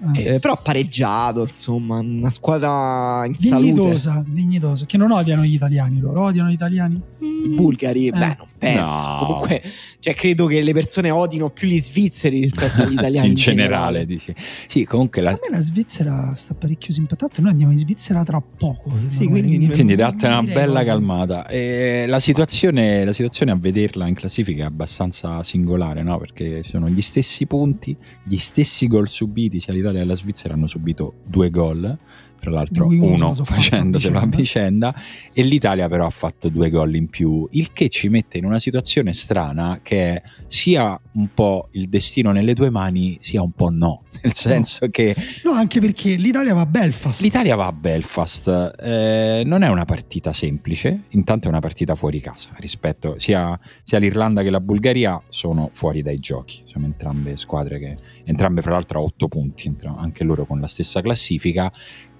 [0.00, 0.12] Ah.
[0.14, 3.64] Eh, però ha pareggiato, insomma, una squadra in salute.
[3.72, 7.00] dignitosa, dignitosa, che non odiano gli italiani loro, odiano gli italiani?
[7.20, 8.80] I bulgari, beh, non penso.
[8.84, 9.16] No.
[9.20, 9.62] Comunque,
[9.98, 13.28] cioè, credo che le persone odino più gli svizzeri rispetto agli italiani.
[13.28, 14.32] in generale, dici.
[14.68, 17.40] Sì, comunque la, A me la Svizzera sta parecchio simpatica.
[17.42, 18.92] Noi andiamo in Svizzera tra poco.
[19.06, 20.84] Sì, quindi- Quindi non datte una bella cose.
[20.84, 21.46] calmata.
[21.48, 26.18] E la, situazione, la situazione a vederla in classifica è abbastanza singolare, no?
[26.18, 30.66] Perché sono gli stessi punti, gli stessi gol subiti, sia l'Italia che la Svizzera hanno
[30.66, 31.96] subito due gol,
[32.38, 34.94] tra l'altro uno facendoselo a vicenda.
[35.32, 38.58] e l'Italia però ha fatto due gol in più, il che ci mette in una
[38.58, 43.70] situazione strana che è sia un po' il destino nelle tue mani, sia un po'
[43.70, 44.02] no.
[44.22, 45.14] Nel senso che
[45.44, 47.20] No, anche perché l'Italia va a Belfast.
[47.20, 52.20] L'Italia va a Belfast, eh, non è una partita semplice, intanto è una partita fuori
[52.20, 57.78] casa rispetto sia, sia l'Irlanda che la Bulgaria sono fuori dai giochi, sono entrambe squadre
[57.78, 61.72] che, entrambe fra l'altro a 8 punti, anche loro con la stessa classifica,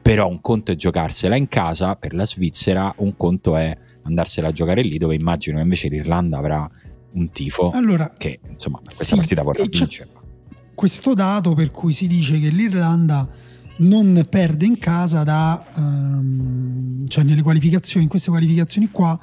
[0.02, 4.52] però un conto è giocarsela in casa per la Svizzera, un conto è andarsela a
[4.52, 6.68] giocare lì dove immagino invece l'Irlanda avrà
[7.12, 10.20] un tifo Allora, che insomma questa Sì, partita vorrà vincerla.
[10.74, 13.28] questo dato per cui si dice che l'Irlanda
[13.80, 19.18] non perde in casa da ehm, cioè nelle qualificazioni, in queste qualificazioni qua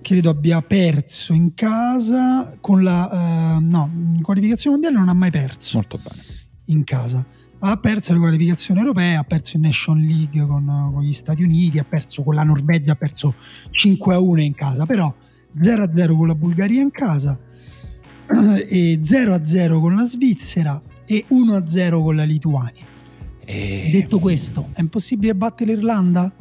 [0.00, 5.30] credo abbia perso in casa con la ehm, no, in qualificazione mondiale non ha mai
[5.30, 6.22] perso Molto bene.
[6.66, 7.24] in casa.
[7.64, 11.78] Ha perso le qualificazioni europee, ha perso in Nation League con, con gli Stati Uniti,
[11.78, 13.36] ha perso con la Norvegia, ha perso
[13.70, 15.14] 5 a 1 in casa, però
[15.60, 17.38] 0 a 0 con la Bulgaria in casa
[18.68, 22.84] e 0 a 0 con la Svizzera e 1 a 0 con la Lituania.
[23.44, 26.32] E- Detto questo, è impossibile battere l'Irlanda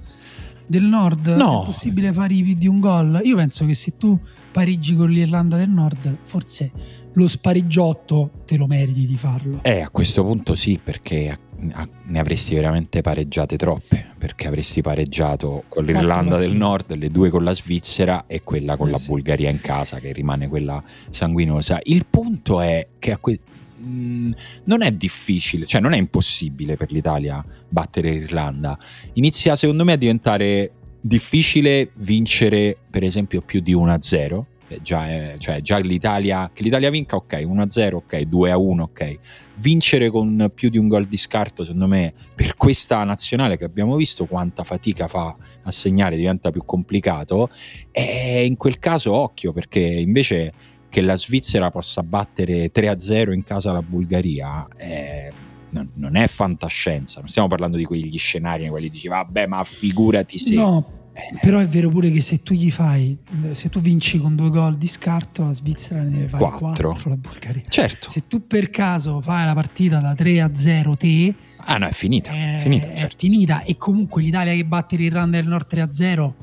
[0.65, 1.27] del Nord?
[1.35, 1.61] No.
[1.61, 3.19] È possibile fare i di un gol?
[3.23, 4.17] Io penso che se tu
[4.51, 6.71] pareggi con l'Irlanda del Nord, forse
[7.13, 9.59] lo spareggiotto te lo meriti di farlo.
[9.63, 11.39] Eh, a questo punto sì, perché a-
[11.81, 16.53] a- ne avresti veramente pareggiate troppe, perché avresti pareggiato con l'Irlanda del.
[16.55, 19.07] Nord, le due con la Svizzera e quella con Eh la sì.
[19.07, 21.79] Bulgaria in casa, che rimane quella sanguinosa.
[21.83, 23.39] Il punto è che a que-
[23.77, 24.31] mh,
[24.65, 28.77] non è difficile, cioè non è impossibile per l'Italia battere l'Irlanda.
[29.13, 30.71] Inizia secondo me a diventare
[31.03, 34.45] difficile vincere per esempio più di 1-0
[34.81, 39.19] già, è, cioè già l'Italia che l'Italia vinca ok 1-0 ok 2-1 ok.
[39.57, 43.95] Vincere con più di un gol di scarto secondo me per questa nazionale che abbiamo
[43.95, 47.49] visto quanta fatica fa a segnare diventa più complicato.
[47.91, 50.53] E in quel caso occhio perché invece
[50.89, 55.31] che la Svizzera possa battere 3-0 in casa alla Bulgaria è
[55.71, 60.37] non, è fantascienza, non stiamo parlando di quegli scenari in cui dici vabbè ma figurati
[60.37, 60.55] se...
[60.55, 61.00] No,
[61.41, 63.17] però è vero pure che se tu gli fai,
[63.51, 67.17] se tu vinci con due gol di scarto, la Svizzera ne deve fare quattro, la
[67.17, 67.63] Bulgaria.
[67.67, 68.09] Certo.
[68.09, 71.35] Se tu per caso fai la partita da 3 a 0 te...
[71.57, 72.31] Ah no, è finita.
[72.31, 73.15] È, finita, certo.
[73.15, 76.35] è finita e comunque l'Italia che batte l'Irlanda del Nord 3 a 0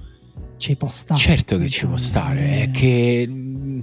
[0.58, 1.20] ci può stare.
[1.20, 3.82] Certo che ci può stare, è che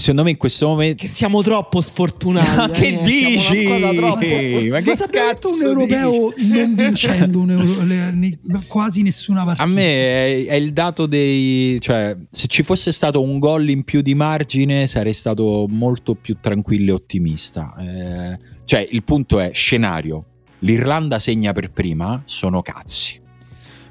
[0.00, 2.56] secondo me in questo momento che siamo troppo sfortunati.
[2.56, 4.68] Ma che eh, dici?
[4.68, 6.48] Ma che cazzo un europeo dici?
[6.48, 9.64] non vincendo un euro, le, ne, quasi nessuna partita.
[9.64, 13.84] A me è, è, il dato dei cioè se ci fosse stato un gol in
[13.84, 17.74] più di margine sarei stato molto più tranquillo e ottimista.
[17.78, 20.24] Eh, cioè il punto è scenario.
[20.60, 23.19] L'Irlanda segna per prima, sono cazzi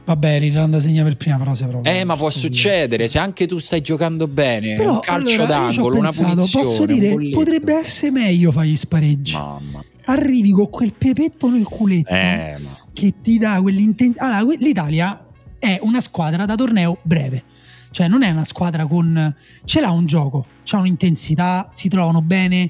[0.10, 1.94] Vabbè, l'Irlanda segna per prima, però se proprio.
[1.94, 4.76] Eh, ma può succedere se anche tu stai giocando bene.
[4.76, 9.34] Però, un calcio allora, d'angolo, una pensato, Posso dire, potrebbe essere meglio fare gli spareggi.
[9.34, 9.84] Mamma.
[10.06, 12.78] Arrivi con quel pepetto nel culetto eh, ma...
[12.92, 14.38] che ti dà quell'intensità.
[14.38, 15.28] Allora, l'Italia
[15.60, 17.44] è una squadra da torneo breve.
[17.92, 19.36] Cioè, non è una squadra con.
[19.64, 22.68] Ce l'ha un gioco, c'ha un'intensità, si trovano bene.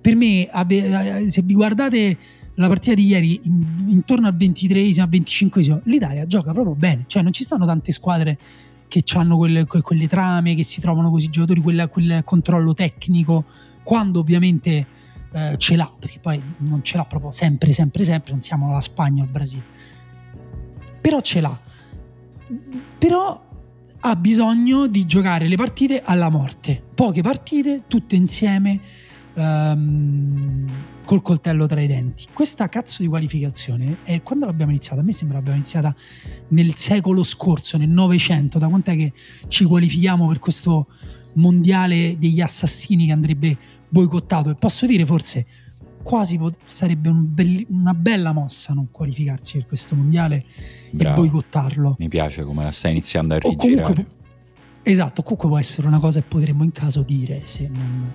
[0.00, 0.48] Per me,
[1.28, 2.18] se vi guardate
[2.54, 3.40] la partita di ieri
[3.86, 8.38] intorno al 23esimo, al 25esimo, l'Italia gioca proprio bene, cioè non ci stanno tante squadre
[8.88, 13.44] che hanno quelle, quelle trame, che si trovano così giocatori, quel, quel controllo tecnico,
[13.82, 14.86] quando ovviamente
[15.32, 18.80] eh, ce l'ha, perché poi non ce l'ha proprio sempre, sempre, sempre, non siamo la
[18.80, 19.62] Spagna o il Brasile,
[21.00, 21.60] però ce l'ha,
[22.98, 23.48] però
[24.00, 28.80] ha bisogno di giocare le partite alla morte, poche partite, tutte insieme.
[29.34, 30.68] Um,
[31.10, 32.26] col coltello tra i denti.
[32.32, 35.00] Questa cazzo di qualificazione, è, quando l'abbiamo iniziata?
[35.00, 35.92] A me sembra l'abbiamo iniziata
[36.50, 38.60] nel secolo scorso, nel Novecento.
[38.60, 39.12] Da quant'è che
[39.48, 40.86] ci qualifichiamo per questo
[41.32, 43.58] mondiale degli assassini che andrebbe
[43.88, 44.50] boicottato?
[44.50, 45.44] E posso dire forse
[46.00, 50.44] quasi pot- sarebbe un be- una bella mossa non qualificarsi per questo mondiale
[50.92, 51.16] Bravo.
[51.16, 51.96] e boicottarlo.
[51.98, 53.80] Mi piace come la stai iniziando a rigirare.
[53.80, 54.18] O comunque
[54.82, 58.14] Esatto, comunque può essere una cosa che potremmo in caso dire se non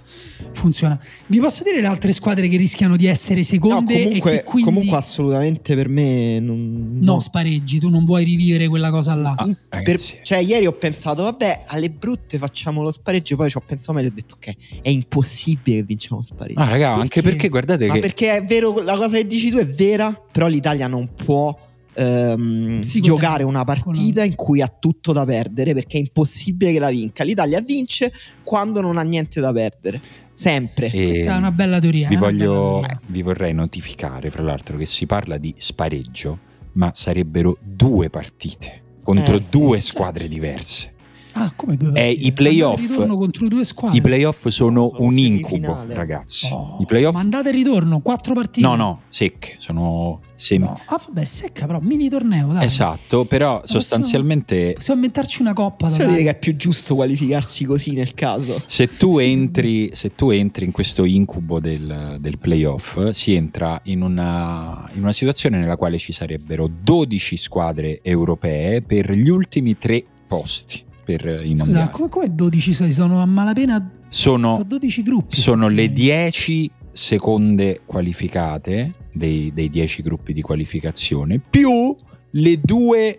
[0.53, 0.99] funziona.
[1.27, 4.43] Vi posso dire le altre squadre che rischiano di essere seconde no, comunque, e che
[4.43, 4.63] quindi...
[4.71, 6.97] comunque assolutamente per me non...
[6.99, 9.35] No, spareggi, tu non vuoi rivivere quella cosa là.
[9.37, 13.63] Ah, per, cioè ieri ho pensato, vabbè, alle brutte facciamo lo spareggio, poi ci ho
[13.63, 16.59] pensato meglio e ho detto ok, è impossibile che vinciamo lo spareggio.
[16.59, 17.01] Ah raga, perché?
[17.01, 17.99] anche perché guardate Ma che...
[17.99, 21.55] perché è vero, la cosa che dici tu è vera, però l'Italia non può
[21.95, 26.89] ehm, giocare una partita in cui ha tutto da perdere perché è impossibile che la
[26.89, 27.23] vinca.
[27.23, 28.11] L'Italia vince
[28.43, 30.01] quando non ha niente da perdere.
[30.33, 30.87] Sempre.
[30.91, 32.09] E Questa è una bella teoria.
[32.09, 33.01] Vi, eh, voglio, teoria.
[33.07, 36.39] vi vorrei notificare, fra l'altro, che si parla di spareggio,
[36.73, 40.94] ma sarebbero due partite contro eh, due sì, squadre diverse.
[41.37, 42.07] Ah, come due partite?
[42.07, 43.97] Eh, i playoff, contro due squadre.
[43.97, 46.49] I playoff sono, sono un incubo, ragazzi.
[46.51, 47.13] Oh, I playoff...
[47.13, 48.65] Mandate e ritorno, quattro partite.
[48.65, 50.63] No, no, secche, sono semi...
[50.63, 50.79] No.
[50.85, 52.63] Ah, vabbè, secca però, mini torneo, dai.
[52.63, 54.55] Esatto, però Ma sostanzialmente...
[54.55, 55.87] Possiamo, possiamo inventarci una coppa.
[55.87, 58.61] Possiamo dire che è più giusto qualificarsi così nel caso.
[58.65, 64.01] Se tu entri, se tu entri in questo incubo del, del playoff, si entra in
[64.01, 70.01] una, in una situazione nella quale ci sarebbero 12 squadre europee per gli ultimi tre
[70.27, 71.89] posti per i Scusa, mondiali.
[71.91, 73.91] Come, come 12 sono a malapena?
[74.09, 75.35] Sono, sono 12 gruppi.
[75.35, 81.95] Sono le 10 seconde qualificate dei, dei 10 gruppi di qualificazione più
[82.31, 83.17] le due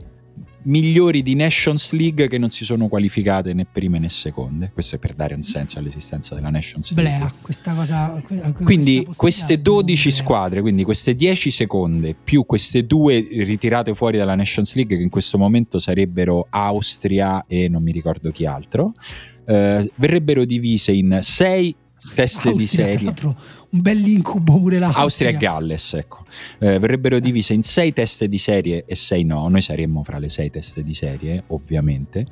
[0.66, 4.70] migliori di Nations League che non si sono qualificate né prime né seconde.
[4.72, 7.16] Questo è per dare un senso all'esistenza della Nations League.
[7.16, 8.22] Blea, questa cosa.
[8.62, 14.74] Quindi queste 12 squadre, quindi queste 10 seconde più queste due ritirate fuori dalla Nations
[14.74, 18.94] League, che in questo momento sarebbero Austria e non mi ricordo chi altro,
[19.46, 21.76] eh, verrebbero divise in 6
[22.14, 23.14] teste Austria, di serie.
[23.70, 24.90] Un bell'incubo pure là.
[24.92, 26.24] Austria e Galles, ecco.
[26.58, 29.48] Eh, verrebbero divise in sei teste di serie e sei no.
[29.48, 32.26] Noi saremmo fra le sei teste di serie, ovviamente.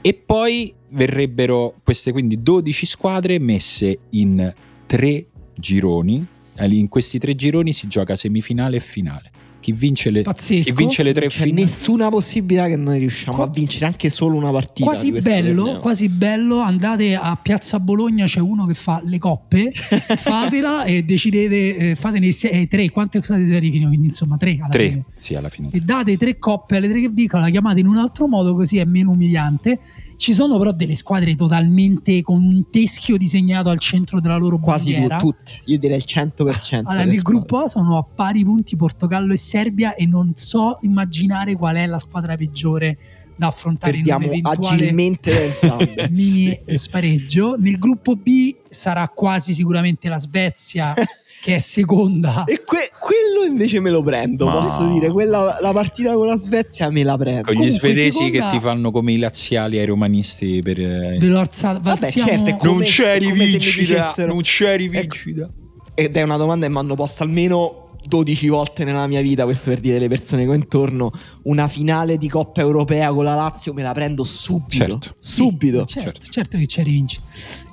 [0.00, 4.52] E poi verrebbero queste quindi 12 squadre messe in
[4.86, 6.26] tre gironi.
[6.58, 9.31] In questi tre gironi si gioca semifinale e finale.
[9.62, 10.70] Chi vince le, Pazzesco.
[10.70, 11.52] chi vince le tre C'è finali.
[11.62, 14.90] nessuna possibilità che noi riusciamo Qua- a vincere anche solo una partita.
[14.90, 16.58] Quasi bello, quasi bello.
[16.58, 19.72] Andate a Piazza Bologna, c'è uno che fa le coppe,
[20.16, 22.90] fatela e decidete, eh, fatene eh, tre.
[22.90, 23.86] Quante state serie fino?
[23.88, 25.04] Quindi insomma tre alla Tre, fine.
[25.14, 25.68] sì, alla fine.
[25.72, 28.78] E date tre coppe alle tre che vincono, la chiamate in un altro modo così
[28.78, 29.78] è meno umiliante.
[30.22, 34.92] Ci sono però delle squadre totalmente con un teschio disegnato al centro della loro Quasi
[34.92, 35.18] bandiera.
[35.18, 35.58] tutte.
[35.64, 36.82] Io direi il 100%.
[36.84, 40.78] Allora, delle nel gruppo A sono a pari punti Portogallo e Serbia e non so
[40.82, 42.98] immaginare qual è la squadra peggiore
[43.34, 45.58] da affrontare in Perdiamo un eventuale agilmente
[46.10, 47.56] mini spareggio.
[47.58, 50.94] Nel gruppo B sarà quasi sicuramente la Svezia
[51.42, 52.44] che è seconda.
[52.44, 55.10] E que- quello invece me lo prendo, Ma- posso dire.
[55.10, 57.42] Quella, la partita con la Svezia me la prendo.
[57.42, 60.78] Con gli Comunque, svedesi seconda- che ti fanno come i laziali ai romanisti per...
[60.78, 61.80] eh, alzata.
[61.80, 65.50] Vabbè, certo, è come- non c'è mi rivincita, dicessero- non c'è Ecco, rivincita.
[65.94, 69.70] Ed è una domanda che mi hanno posto almeno 12 volte nella mia vita, questo
[69.70, 71.12] per dire le persone che ho intorno.
[71.42, 74.68] Una finale di Coppa Europea con la Lazio me la prendo subito.
[74.68, 75.14] Certo.
[75.18, 75.86] Subito.
[75.86, 76.30] Sì, certo, certo.
[76.30, 77.20] certo che c'è rivinci.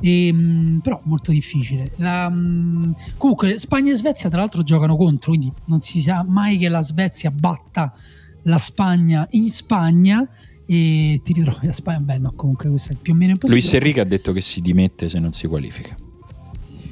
[0.01, 1.91] E, mh, però molto difficile.
[1.97, 6.57] La, mh, comunque Spagna e Svezia tra l'altro giocano contro, quindi non si sa mai
[6.57, 7.93] che la Svezia batta
[8.43, 10.27] la Spagna in Spagna
[10.65, 11.99] e ti ritrovi la Spagna.
[11.99, 13.61] Beh no, comunque questo è più o meno impossibile.
[13.61, 15.95] Luis Enrique ha detto che si dimette se non si qualifica.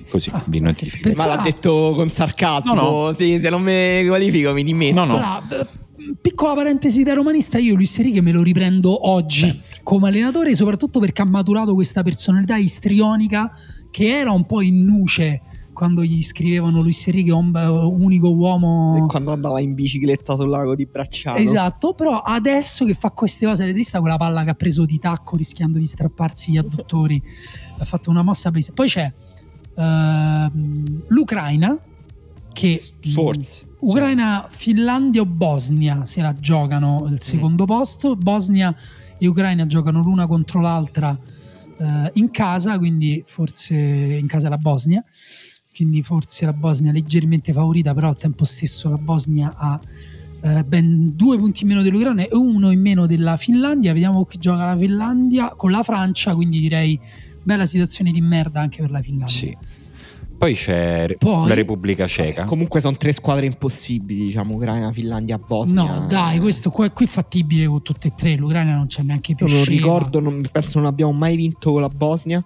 [0.10, 1.10] Così Ah, vi notifico.
[1.16, 2.74] Ma l'ha detto con sarcasmo.
[2.74, 4.96] No, Sì, se non mi qualifico mi dimetto.
[4.96, 5.16] No, no.
[5.16, 5.68] Allora, beh,
[6.22, 11.22] piccola parentesi da romanista, io Luis Enrique me lo riprendo oggi come allenatore, soprattutto perché
[11.22, 13.52] ha maturato questa personalità istrionica
[13.92, 15.42] che era un po' in nuce
[15.78, 20.88] quando gli scrivevano Luis Enrique unico E uomo quando andava in bicicletta sul lago di
[20.88, 21.38] Bracciano.
[21.38, 25.36] Esatto, però adesso che fa queste cose, visto quella palla che ha preso di tacco
[25.36, 27.22] rischiando di strapparsi gli adduttori,
[27.78, 28.72] ha fatto una mossa presa.
[28.74, 29.14] Poi c'è
[29.78, 31.80] ehm, l'Ucraina
[32.54, 32.82] che
[33.14, 33.66] Forse.
[33.80, 38.16] Ucraina, Finlandia o Bosnia se la giocano il secondo posto.
[38.16, 38.76] Bosnia
[39.20, 41.18] e Ucraina giocano l'una contro l'altra
[41.78, 45.04] eh, in casa, quindi forse in casa la Bosnia.
[45.76, 49.80] Quindi forse la Bosnia leggermente favorita, però al tempo stesso la Bosnia ha
[50.42, 53.94] eh, ben due punti in meno dell'Ucraina e uno in meno della Finlandia.
[53.94, 57.00] Vediamo chi gioca la Finlandia con la Francia, quindi direi
[57.48, 59.36] bella situazione di merda anche per la Finlandia.
[59.36, 59.58] Sì.
[60.38, 62.44] Poi c'è Poi- la Repubblica Ceca.
[62.44, 66.00] Comunque sono tre squadre impossibili, diciamo, Ucraina, Finlandia, Bosnia.
[66.02, 68.36] No, dai, questo qua qui è fattibile con tutte e tre.
[68.36, 69.48] L'Ucraina non c'è neanche più.
[69.48, 69.78] Io non scema.
[69.78, 72.44] ricordo, non- penso non abbiamo mai vinto con la Bosnia.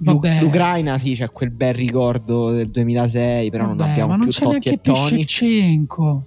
[0.00, 0.40] Vabbè.
[0.40, 4.32] L'Ucraina sì, c'è quel bel ricordo del 2006, però non Vabbè, abbiamo ma non più
[4.32, 5.08] c'è Totti neanche e più Toni.
[5.26, 6.26] Shevchenko.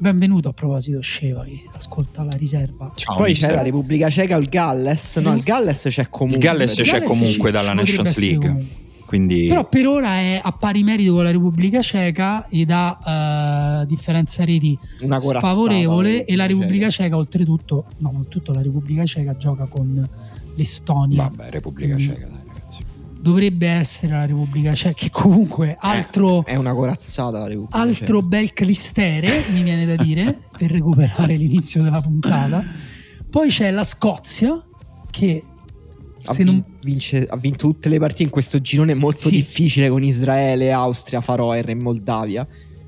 [0.00, 2.92] Benvenuto a proposito Sceva che ascolta la riserva.
[2.94, 3.48] Ciao, Poi mister.
[3.50, 5.16] c'è la Repubblica Ceca o il Galles.
[5.16, 6.38] No, il Galles c'è Il comunque.
[6.40, 8.66] Galles Il c'è Galles comunque ci- dalla Nations League.
[9.04, 13.86] Quindi Però per ora è a pari merito con la Repubblica Ceca ed ha eh,
[13.86, 16.46] differenza reti Una sfavorevole e la.
[16.46, 20.06] Repubblica Ceca oltretutto, no, oltretutto la Repubblica Ceca gioca con
[20.54, 21.22] l'Estonia.
[21.22, 22.37] vabbè, Repubblica Quindi- Ceca.
[23.20, 28.52] Dovrebbe essere la Repubblica Ceca che comunque altro È una corazzata la Repubblica altro bel
[28.52, 32.64] clistere, mi viene da dire, per recuperare l'inizio della puntata.
[33.28, 34.62] Poi c'è la Scozia,
[35.10, 35.42] che
[36.24, 36.64] Ha, se vin- non...
[36.82, 39.36] vince- ha vinto tutte le partite in questo girone molto Sì.
[39.36, 42.46] difficile con Israele, Austria, Faroe e Moldavia.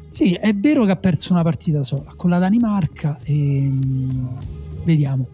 [0.08, 4.26] Sì, è vero che ha perso una partita sola con la Danimarca e mm,
[4.84, 5.28] vediamo.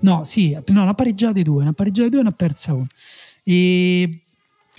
[0.00, 2.72] No, sì, no, ne ha pareggiate due, ne ha pareggiate due e ne ha persa
[2.74, 2.86] una.
[3.42, 4.22] E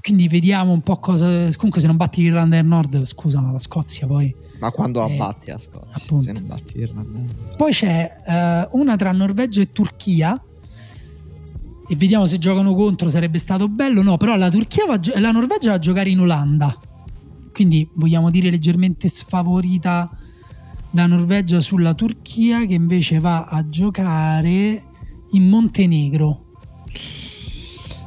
[0.09, 1.25] quindi vediamo un po' cosa...
[1.55, 4.33] Comunque se non batti l'Irlanda del Nord, scusa, ma la Scozia poi...
[4.59, 5.87] Ma quando Eh, la batti la Scozia?
[5.91, 6.23] appunto.
[6.23, 7.19] Se non batti l'Irlanda.
[7.55, 10.41] Poi c'è eh, una tra Norvegia e Turchia.
[11.87, 14.01] E vediamo se giocano contro, sarebbe stato bello.
[14.01, 16.75] No, però la, Turchia va la Norvegia va a giocare in Olanda.
[17.53, 20.09] Quindi vogliamo dire leggermente sfavorita
[20.91, 24.83] la Norvegia sulla Turchia, che invece va a giocare
[25.33, 26.45] in Montenegro.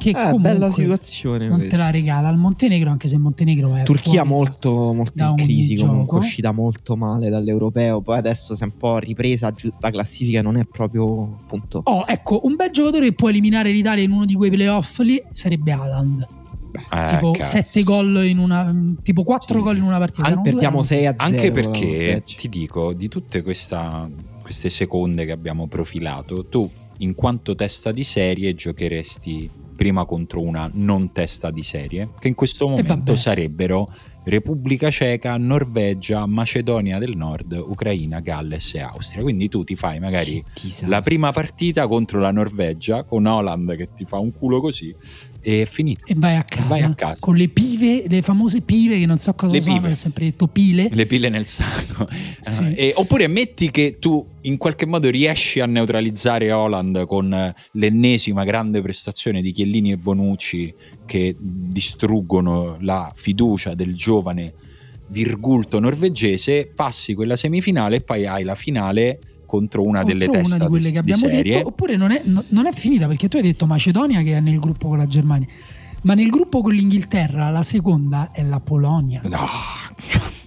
[0.02, 1.46] Che Eh, comunque bella situazione.
[1.48, 1.84] non te questa.
[1.84, 6.18] la regala il Montenegro, anche se il Montenegro è Turchia molto, molto in crisi comunque,
[6.18, 10.64] uscita molto male dall'europeo, poi adesso si è un po' ripresa, la classifica non è
[10.64, 11.82] proprio appunto...
[11.84, 15.22] Oh, ecco, un bel giocatore che può eliminare l'Italia in uno di quei playoff lì
[15.30, 16.26] sarebbe Haaland.
[16.74, 17.50] Eh, tipo cazzo.
[17.62, 19.62] 7 gol in una tipo 4 Sì.
[19.62, 20.26] gol in una partita.
[20.28, 21.22] An- perdiamo erano 6 a 0.
[21.24, 24.08] Anche perché ti dico, di tutte questa-
[24.40, 30.70] queste seconde che abbiamo profilato, tu in quanto testa di serie giocheresti prima contro una
[30.72, 33.88] non testa di serie, che in questo momento sarebbero
[34.24, 39.22] Repubblica Ceca, Norvegia, Macedonia del Nord, Ucraina, Galles e Austria.
[39.22, 40.42] Quindi tu ti fai magari
[40.86, 44.94] la prima partita contro la Norvegia con Holland che ti fa un culo così
[45.42, 46.04] e è finito.
[46.06, 46.66] E vai a casa.
[46.68, 47.16] Vai a casa.
[47.20, 49.90] Con le pive, le famose pive che non so cosa Le sono, pive.
[49.90, 50.88] ho sempre detto pile.
[50.92, 52.08] Le pile nel sacco.
[52.42, 52.74] Sì.
[52.74, 57.54] Eh, e- oppure metti che tu in qualche modo riesci a neutralizzare Holland con eh,
[57.72, 60.74] l'ennesima grande prestazione di Chiellini e Bonucci
[61.06, 64.54] che distruggono la fiducia del giovane
[65.08, 69.18] virgulto norvegese, passi quella semifinale e poi hai la finale
[69.52, 72.42] contro una delle Contro teste una di quelle che abbiamo detto, oppure non è, no-
[72.48, 75.46] non è finita perché tu hai detto Macedonia che è nel gruppo con la Germania,
[76.04, 79.46] ma nel gruppo con l'Inghilterra la seconda è la Polonia No.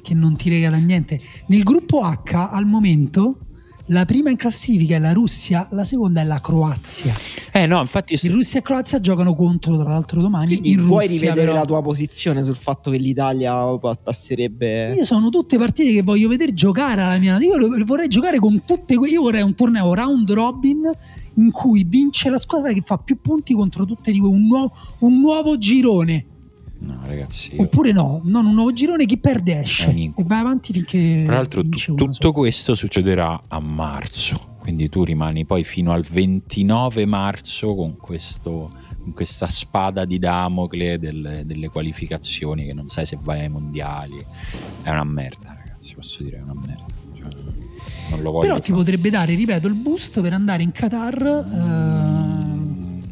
[0.01, 1.21] che non ti regala niente.
[1.47, 3.41] Nel gruppo H al momento
[3.89, 7.13] la prima in classifica è la Russia, la seconda è la Croazia.
[7.51, 10.47] Eh no, infatti Il Russia e Croazia giocano contro tra l'altro domani.
[10.59, 14.93] Quindi in vuoi Russia, rivedere però- la tua posizione sul fatto che l'Italia pa- passerebbe.
[14.93, 17.37] Io sono tutte partite che voglio vedere giocare alla mia.
[17.39, 17.55] Io
[17.85, 18.95] vorrei giocare con tutte.
[18.97, 20.89] que- Io vorrei un torneo round robin
[21.35, 25.19] in cui vince la squadra che fa più punti contro tutte di un, nuovo- un
[25.19, 26.25] nuovo girone.
[26.77, 27.55] No, ragazzi.
[27.55, 29.89] io- Oppure no, non un nuovo girone, chi perde esce.
[29.89, 31.23] E vai avanti finché.
[31.25, 37.05] Tra l'altro tu- tutto questo succederà a marzo, quindi tu rimani poi fino al 29
[37.05, 43.17] marzo con, questo, con questa spada di Damocle delle, delle qualificazioni che non sai se
[43.21, 44.23] vai ai mondiali.
[44.83, 46.83] È una merda, ragazzi, posso dire, è una merda.
[48.09, 48.73] Cioè, Però ti fare.
[48.73, 52.24] potrebbe dare, ripeto, il boost per andare in Qatar eh,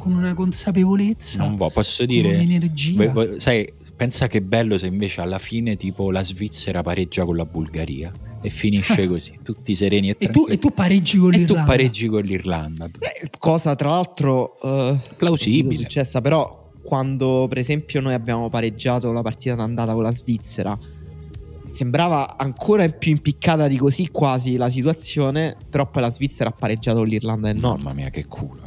[0.04, 2.36] con una consapevolezza, Non vo- posso con dire...
[2.36, 2.98] un'energia.
[2.98, 7.36] Beh, beh, sai, pensa che bello se invece alla fine tipo la Svizzera pareggia con
[7.38, 11.32] la Bulgaria e finisce così, tutti sereni e e, tu, e tu pareggi con E
[11.32, 11.64] tu l'Irlanda.
[11.66, 12.86] pareggi con l'Irlanda.
[13.00, 15.76] Eh, cosa tra l'altro eh, Plausibile.
[15.76, 20.78] successa, però quando per esempio noi abbiamo pareggiato la partita d'andata con la Svizzera,
[21.66, 26.98] sembrava ancora più impiccata di così quasi la situazione, però poi la Svizzera ha pareggiato
[26.98, 27.84] con l'Irlanda del Nord.
[27.84, 28.63] Mamma mia, che culo.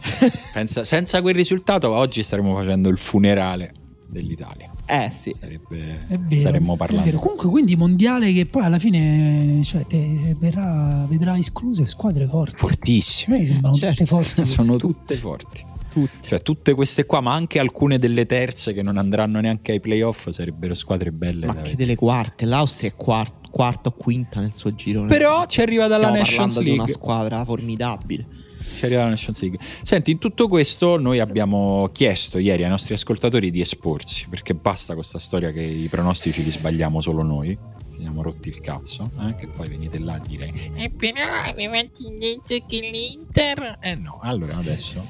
[0.52, 3.72] Pensa- senza quel risultato, oggi staremmo facendo il funerale
[4.08, 4.70] dell'Italia.
[4.86, 5.34] Eh sì.
[5.38, 7.04] Sarebbe, vero, staremmo parlando.
[7.04, 7.18] vero.
[7.20, 12.56] Comunque, quindi mondiale che poi alla fine cioè, te- verrà, vedrà escluse squadre forti.
[12.56, 13.38] A Fortissime.
[13.38, 14.04] me sembrano Certo.
[14.04, 14.46] tutte forti.
[14.46, 15.64] Sono tutte forti.
[15.90, 16.28] Tutti.
[16.28, 20.30] Cioè, tutte queste qua, ma anche alcune delle terze che non andranno neanche ai playoff,
[20.30, 21.46] sarebbero squadre belle.
[21.46, 21.76] Ma da che vedere.
[21.84, 25.08] delle quarte, l'Austria è quart- quarta o quinta nel suo girone.
[25.08, 26.92] Però ci arriva dalla Stiamo Nations di una League.
[26.92, 28.26] squadra formidabile.
[28.62, 29.58] Ci arriva la Nations League.
[29.82, 34.94] Senti, in tutto questo noi abbiamo chiesto ieri ai nostri ascoltatori di esporsi, perché basta
[34.94, 37.56] questa storia che i pronostici li sbagliamo solo noi.
[37.94, 41.90] Ci siamo rotti il cazzo, eh, che poi venite là a dire E però avevate
[42.18, 43.78] detto che l'Inter...
[43.80, 45.04] Eh no, allora adesso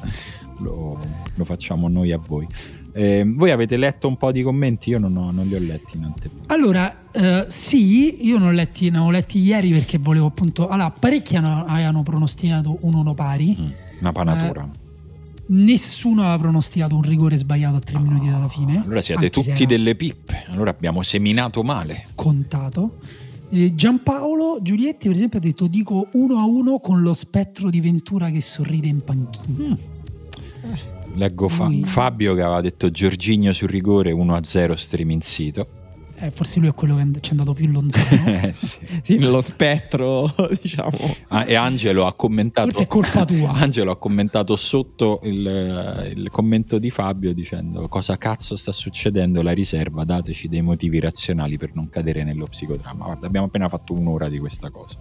[0.59, 0.99] lo,
[1.35, 2.47] lo facciamo noi a voi.
[2.93, 4.91] Eh, voi avete letto un po' di commenti?
[4.91, 6.43] Io non, ho- non li ho letti in anteprima.
[6.47, 10.69] Allora, eh, sì, io non ho letti, ne ho letti ieri perché volevo appunto.
[10.69, 13.57] Allora, parecchi hanno- avevano pronosticato un 1 pari.
[13.59, 13.67] Mm,
[14.01, 14.69] una panatura.
[15.53, 18.83] Nessuno aveva pronosticato un rigore sbagliato a tre minuti dalla fine.
[18.85, 20.45] Allora siete se tutti era delle pippe.
[20.49, 22.07] Allora abbiamo seminato male.
[22.15, 22.99] contato.
[23.53, 27.81] Eh, Giampaolo Giulietti, per esempio, ha detto: Dico 1 a 1 con lo spettro di
[27.81, 29.77] Ventura che sorride in panchina.
[31.15, 35.67] Leggo Fa- Lui- Fabio che aveva detto Giorginio sul rigore 1-0 streaming sito.
[36.23, 38.05] Eh, forse lui è quello che ci è andato più lontano.
[38.43, 38.79] Eh, sì.
[39.03, 41.17] Sì, nello spettro, diciamo.
[41.29, 43.51] Ah, e Angelo ha commentato Forse è colpa tua.
[43.57, 49.53] Angelo ha commentato sotto il, il commento di Fabio dicendo cosa cazzo sta succedendo la
[49.53, 54.29] riserva dateci dei motivi razionali per non cadere nello psicodramma guarda abbiamo appena fatto un'ora
[54.29, 54.97] di questa cosa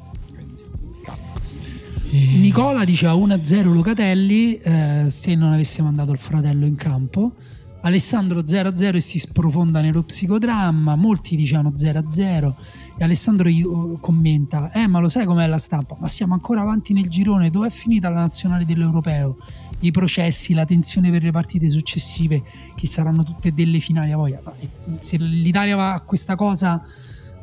[2.12, 7.34] Nicola diceva 1-0 Locatelli eh, se non avesse mandato il fratello in campo.
[7.82, 10.96] Alessandro 0-0 e si sprofonda nello psicodramma.
[10.96, 12.54] Molti dicevano 0-0
[12.98, 15.96] e Alessandro io- commenta: Eh, ma lo sai com'è la stampa?
[16.00, 17.50] Ma siamo ancora avanti nel girone.
[17.50, 19.38] Dov'è finita la nazionale dell'europeo?
[19.82, 22.44] I processi, la tensione per le partite successive,
[22.76, 24.42] che saranno tutte delle finali a voglia.
[24.44, 24.68] Ma, eh,
[25.00, 26.84] Se l'Italia va a questa cosa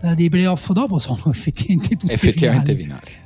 [0.02, 3.00] eh, dei playoff dopo, sono effettivamente tutte effettivamente finali.
[3.00, 3.24] finali.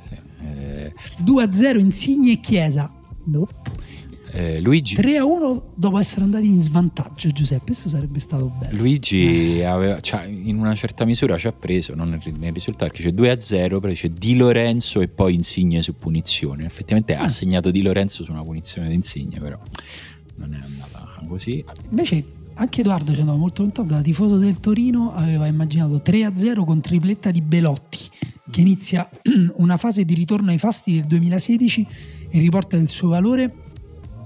[1.23, 2.91] 2-0 Insigne e Chiesa.
[3.25, 3.53] Nope.
[4.33, 7.65] eh, Luigi 3-1 dopo essere andati in svantaggio, Giuseppe.
[7.65, 8.77] Questo sarebbe stato bello.
[8.77, 13.03] Luigi aveva, cioè, in una certa misura ci ha preso non nel, nel risultato che
[13.03, 17.29] c'è 2-0 però c'è Di Lorenzo e poi Insigne su punizione effettivamente ha Ah.
[17.29, 19.59] segnato Di Lorenzo su una punizione di Insigne però
[20.35, 22.23] non è andata così Invece
[22.55, 23.87] anche Edoardo ci andava molto lontano.
[23.87, 27.99] Da tifoso del Torino aveva immaginato 3-0 con tripletta di Belotti,
[28.51, 29.09] che inizia
[29.55, 31.87] una fase di ritorno ai fasti del 2016
[32.29, 33.69] e riporta il suo valore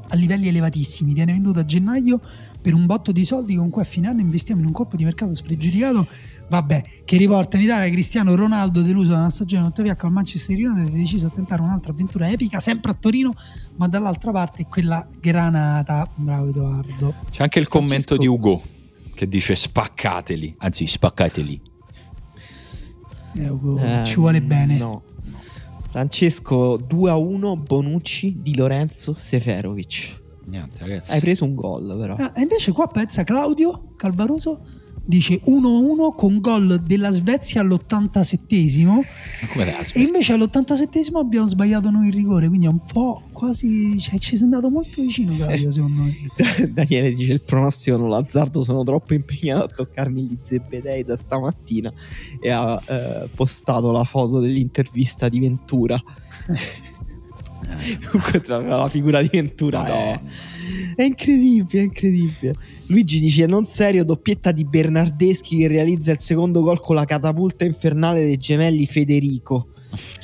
[0.10, 1.14] a livelli elevatissimi.
[1.14, 2.20] Viene venduto a gennaio
[2.62, 5.04] per un botto di soldi con cui a fine anno investiamo in un colpo di
[5.04, 6.08] mercato spregiudicato.
[6.48, 10.94] Vabbè, che riporta in Italia Cristiano Ronaldo deluso da una stagione tuttavia al Manchester United
[10.94, 13.34] ha deciso di tentare un'altra avventura epica, sempre a Torino,
[13.78, 16.08] ma dall'altra parte quella granata.
[16.16, 17.14] Bravo Edoardo.
[17.32, 18.62] C'è anche il commento di Ugo
[19.14, 21.74] che dice spaccateli, anzi spaccateli.
[23.36, 24.78] Eh, Ugo, Eh, ci vuole bene.
[24.78, 25.04] No.
[25.92, 30.22] Francesco 2 a 1 Bonucci di Lorenzo Seferovic.
[30.46, 31.12] Niente ragazzi.
[31.12, 32.16] Hai preso un gol però.
[32.16, 34.62] Ah, e invece qua pensa Claudio Calvaroso
[35.06, 41.90] dice 1-1 con gol della Svezia all'87esimo Ma come te e invece all'87esimo abbiamo sbagliato
[41.92, 45.70] noi il rigore quindi è un po' quasi cioè, ci sei andato molto vicino Claudio
[45.70, 46.16] secondo me
[46.74, 51.92] Daniele dice il pronostico non l'azzardo, sono troppo impegnato a toccarmi gli zebedei da stamattina
[52.40, 56.02] e ha eh, postato la foto dell'intervista di Ventura.
[58.12, 60.32] Comunque tra la figura di Ventura è, Madonna.
[60.96, 62.56] è incredibile, è incredibile.
[62.88, 67.66] Luigi dice non serio, doppietta di Bernardeschi che realizza il secondo gol con la catapulta
[67.66, 69.70] infernale dei gemelli Federico.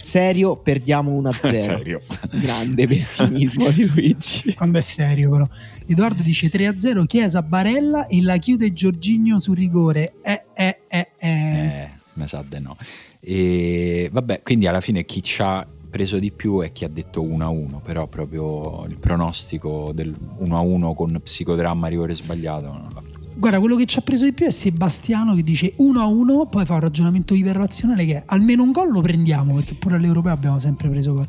[0.02, 1.52] Serio, perdiamo 1-0.
[1.56, 2.02] Serio.
[2.34, 4.54] Grande pessimismo di Luigi.
[4.54, 5.48] quando è serio però
[5.88, 11.30] Edoardo dice 3-0 Chiesa Barella e la chiude Giorginio sul rigore eh eh eh eh
[11.30, 12.76] Eh, mi sa di no.
[13.22, 17.22] E vabbè, quindi alla fine chi ci ha preso di più è chi ha detto
[17.22, 23.10] 1-1, però proprio il pronostico del 1-1 con psicodramma rigore sbagliato.
[23.34, 26.76] Guarda, quello che ci ha preso di più è Sebastiano che dice 1-1, poi fa
[26.76, 30.90] un ragionamento iperrazionale che è almeno un gol lo prendiamo, perché pure all'Europeo abbiamo sempre
[30.90, 31.28] preso gol.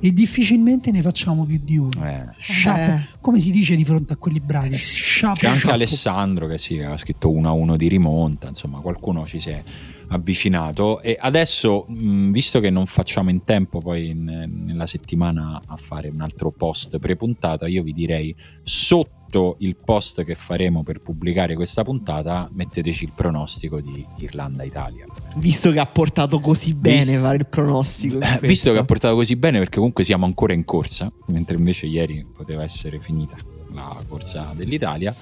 [0.00, 2.04] E difficilmente ne facciamo più di uno.
[2.04, 2.24] Eh,
[2.66, 3.00] Eh.
[3.20, 4.76] Come si dice di fronte a quelli bravi?
[4.76, 5.70] Shut C'è anche.
[5.70, 9.62] Alessandro che sì, aveva scritto 1-1 di rimonta, insomma qualcuno ci si è
[10.08, 15.76] avvicinato e adesso mh, visto che non facciamo in tempo poi in- nella settimana a
[15.76, 21.56] fare un altro post prepuntata, io vi direi sotto il post che faremo per pubblicare
[21.56, 25.06] questa puntata metteteci il pronostico di Irlanda-Italia.
[25.36, 28.18] Visto che ha portato così bene Visto- fare il pronostico.
[28.42, 32.24] visto che ha portato così bene perché comunque siamo ancora in corsa, mentre invece ieri
[32.32, 33.36] poteva essere finita
[33.72, 35.12] la corsa dell'Italia.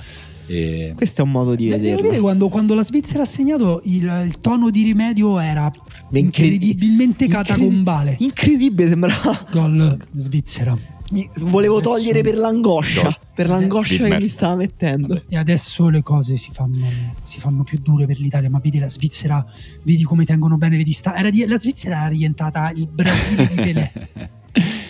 [0.46, 0.92] E...
[0.96, 4.02] Questo è un modo di De- Devo dire quando, quando la Svizzera ha segnato il,
[4.26, 5.70] il tono di rimedio era
[6.10, 8.16] Incredi- incredibilmente incredi- catacombale.
[8.18, 9.46] Incredibile, sembrava.
[9.50, 10.76] Gol Svizzera.
[11.12, 13.02] mi- Volevo Adesso- togliere per l'angoscia.
[13.02, 13.16] Gol.
[13.34, 14.20] Per l'angoscia che Dietmar.
[14.20, 15.22] mi stava mettendo.
[15.28, 16.86] E adesso le cose si fanno,
[17.22, 19.44] si fanno più dure per l'Italia, ma vedi la Svizzera,
[19.84, 21.18] vedi come tengono bene le distanze.
[21.20, 23.92] Era di- la Svizzera era diventata il Brasile di Pelé.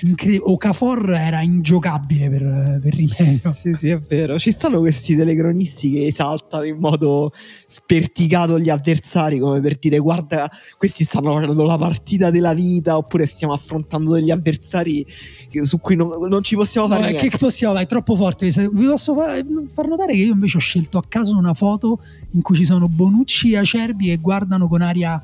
[0.01, 3.51] Incre- Okafor era ingiocabile per, per rimedio.
[3.55, 4.36] Sì, sì, è vero.
[4.39, 7.32] Ci stanno questi telecronisti che esaltano in modo
[7.66, 13.26] sperticato gli avversari, come per dire: guarda, questi stanno facendo la partita della vita, oppure
[13.26, 15.06] stiamo affrontando degli avversari
[15.62, 17.28] su cui non, non ci possiamo fare No, niente.
[17.28, 18.48] che possiamo, è troppo forte.
[18.51, 22.01] Vi posso far, far notare che io invece ho scelto a caso una foto
[22.32, 25.22] in cui ci sono Bonucci e Acerbi che guardano con aria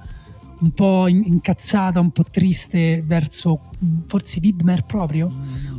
[0.60, 3.60] un po' in- incazzata, un po' triste verso
[4.06, 5.30] forse Widmer proprio,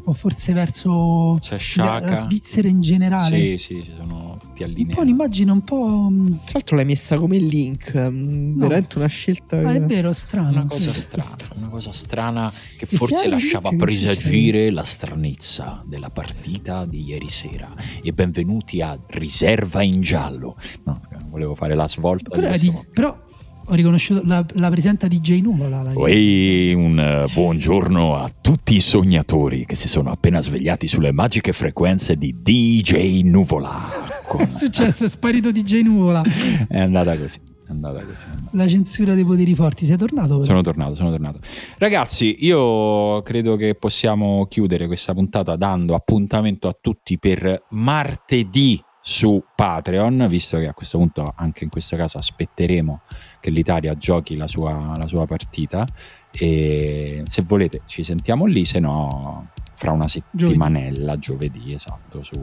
[0.06, 1.38] o forse verso
[1.76, 3.36] la, la Svizzera in generale.
[3.38, 5.02] Sì, sì, ci sono tutti un po' allineati.
[5.02, 6.08] un'immagine un po'.
[6.10, 8.68] mh, Tra l'altro l'hai messa come link, mm, No.
[8.68, 9.58] veramente una scelta.
[9.58, 10.50] ah, è vero, strano.
[10.52, 11.02] Una cosa sì.
[11.02, 17.28] strana, una cosa strana che Che forse lasciava presagire la stranezza della partita di ieri
[17.30, 17.74] sera.
[18.02, 20.56] E benvenuti a Riserva in giallo.
[20.86, 22.30] No, volevo fare la svolta.
[22.30, 23.28] Quella di però
[23.72, 25.82] ho riconosciuto la, la presenta di J Nuvola.
[25.84, 31.12] la- Oi, un eh, buongiorno a tutti i sognatori che si sono appena svegliati sulle
[31.12, 33.80] magiche frequenze di DJ Nuvola.
[34.28, 36.24] Con- È successo, è sparito di J Nuvola.
[36.68, 37.40] È andata così.
[37.68, 38.26] È andata così.
[38.54, 39.86] La censura dei poteri forti.
[39.86, 40.44] Sei tornato?
[40.44, 41.40] Sono tornato, sono tornato.
[41.78, 49.44] Ragazzi, io credo che possiamo chiudere questa puntata dando appuntamento a tutti per martedì su
[49.56, 53.02] Patreon, visto che a questo punto anche in questo caso aspetteremo
[53.40, 55.84] che l'Italia giochi la sua, la sua partita
[56.30, 62.40] e se volete ci sentiamo lì, se no fra una settimanella, giovedì, esatto, su,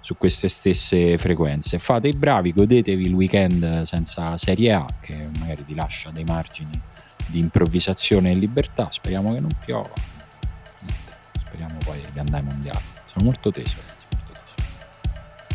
[0.00, 1.78] su queste stesse frequenze.
[1.78, 6.76] Fate i bravi, godetevi il weekend senza Serie A, che magari vi lascia dei margini
[7.26, 8.88] di improvvisazione e libertà.
[8.90, 9.92] Speriamo che non piova.
[10.80, 12.84] Niente, Speriamo poi di andare ai mondiali.
[13.04, 13.89] Sono molto teso.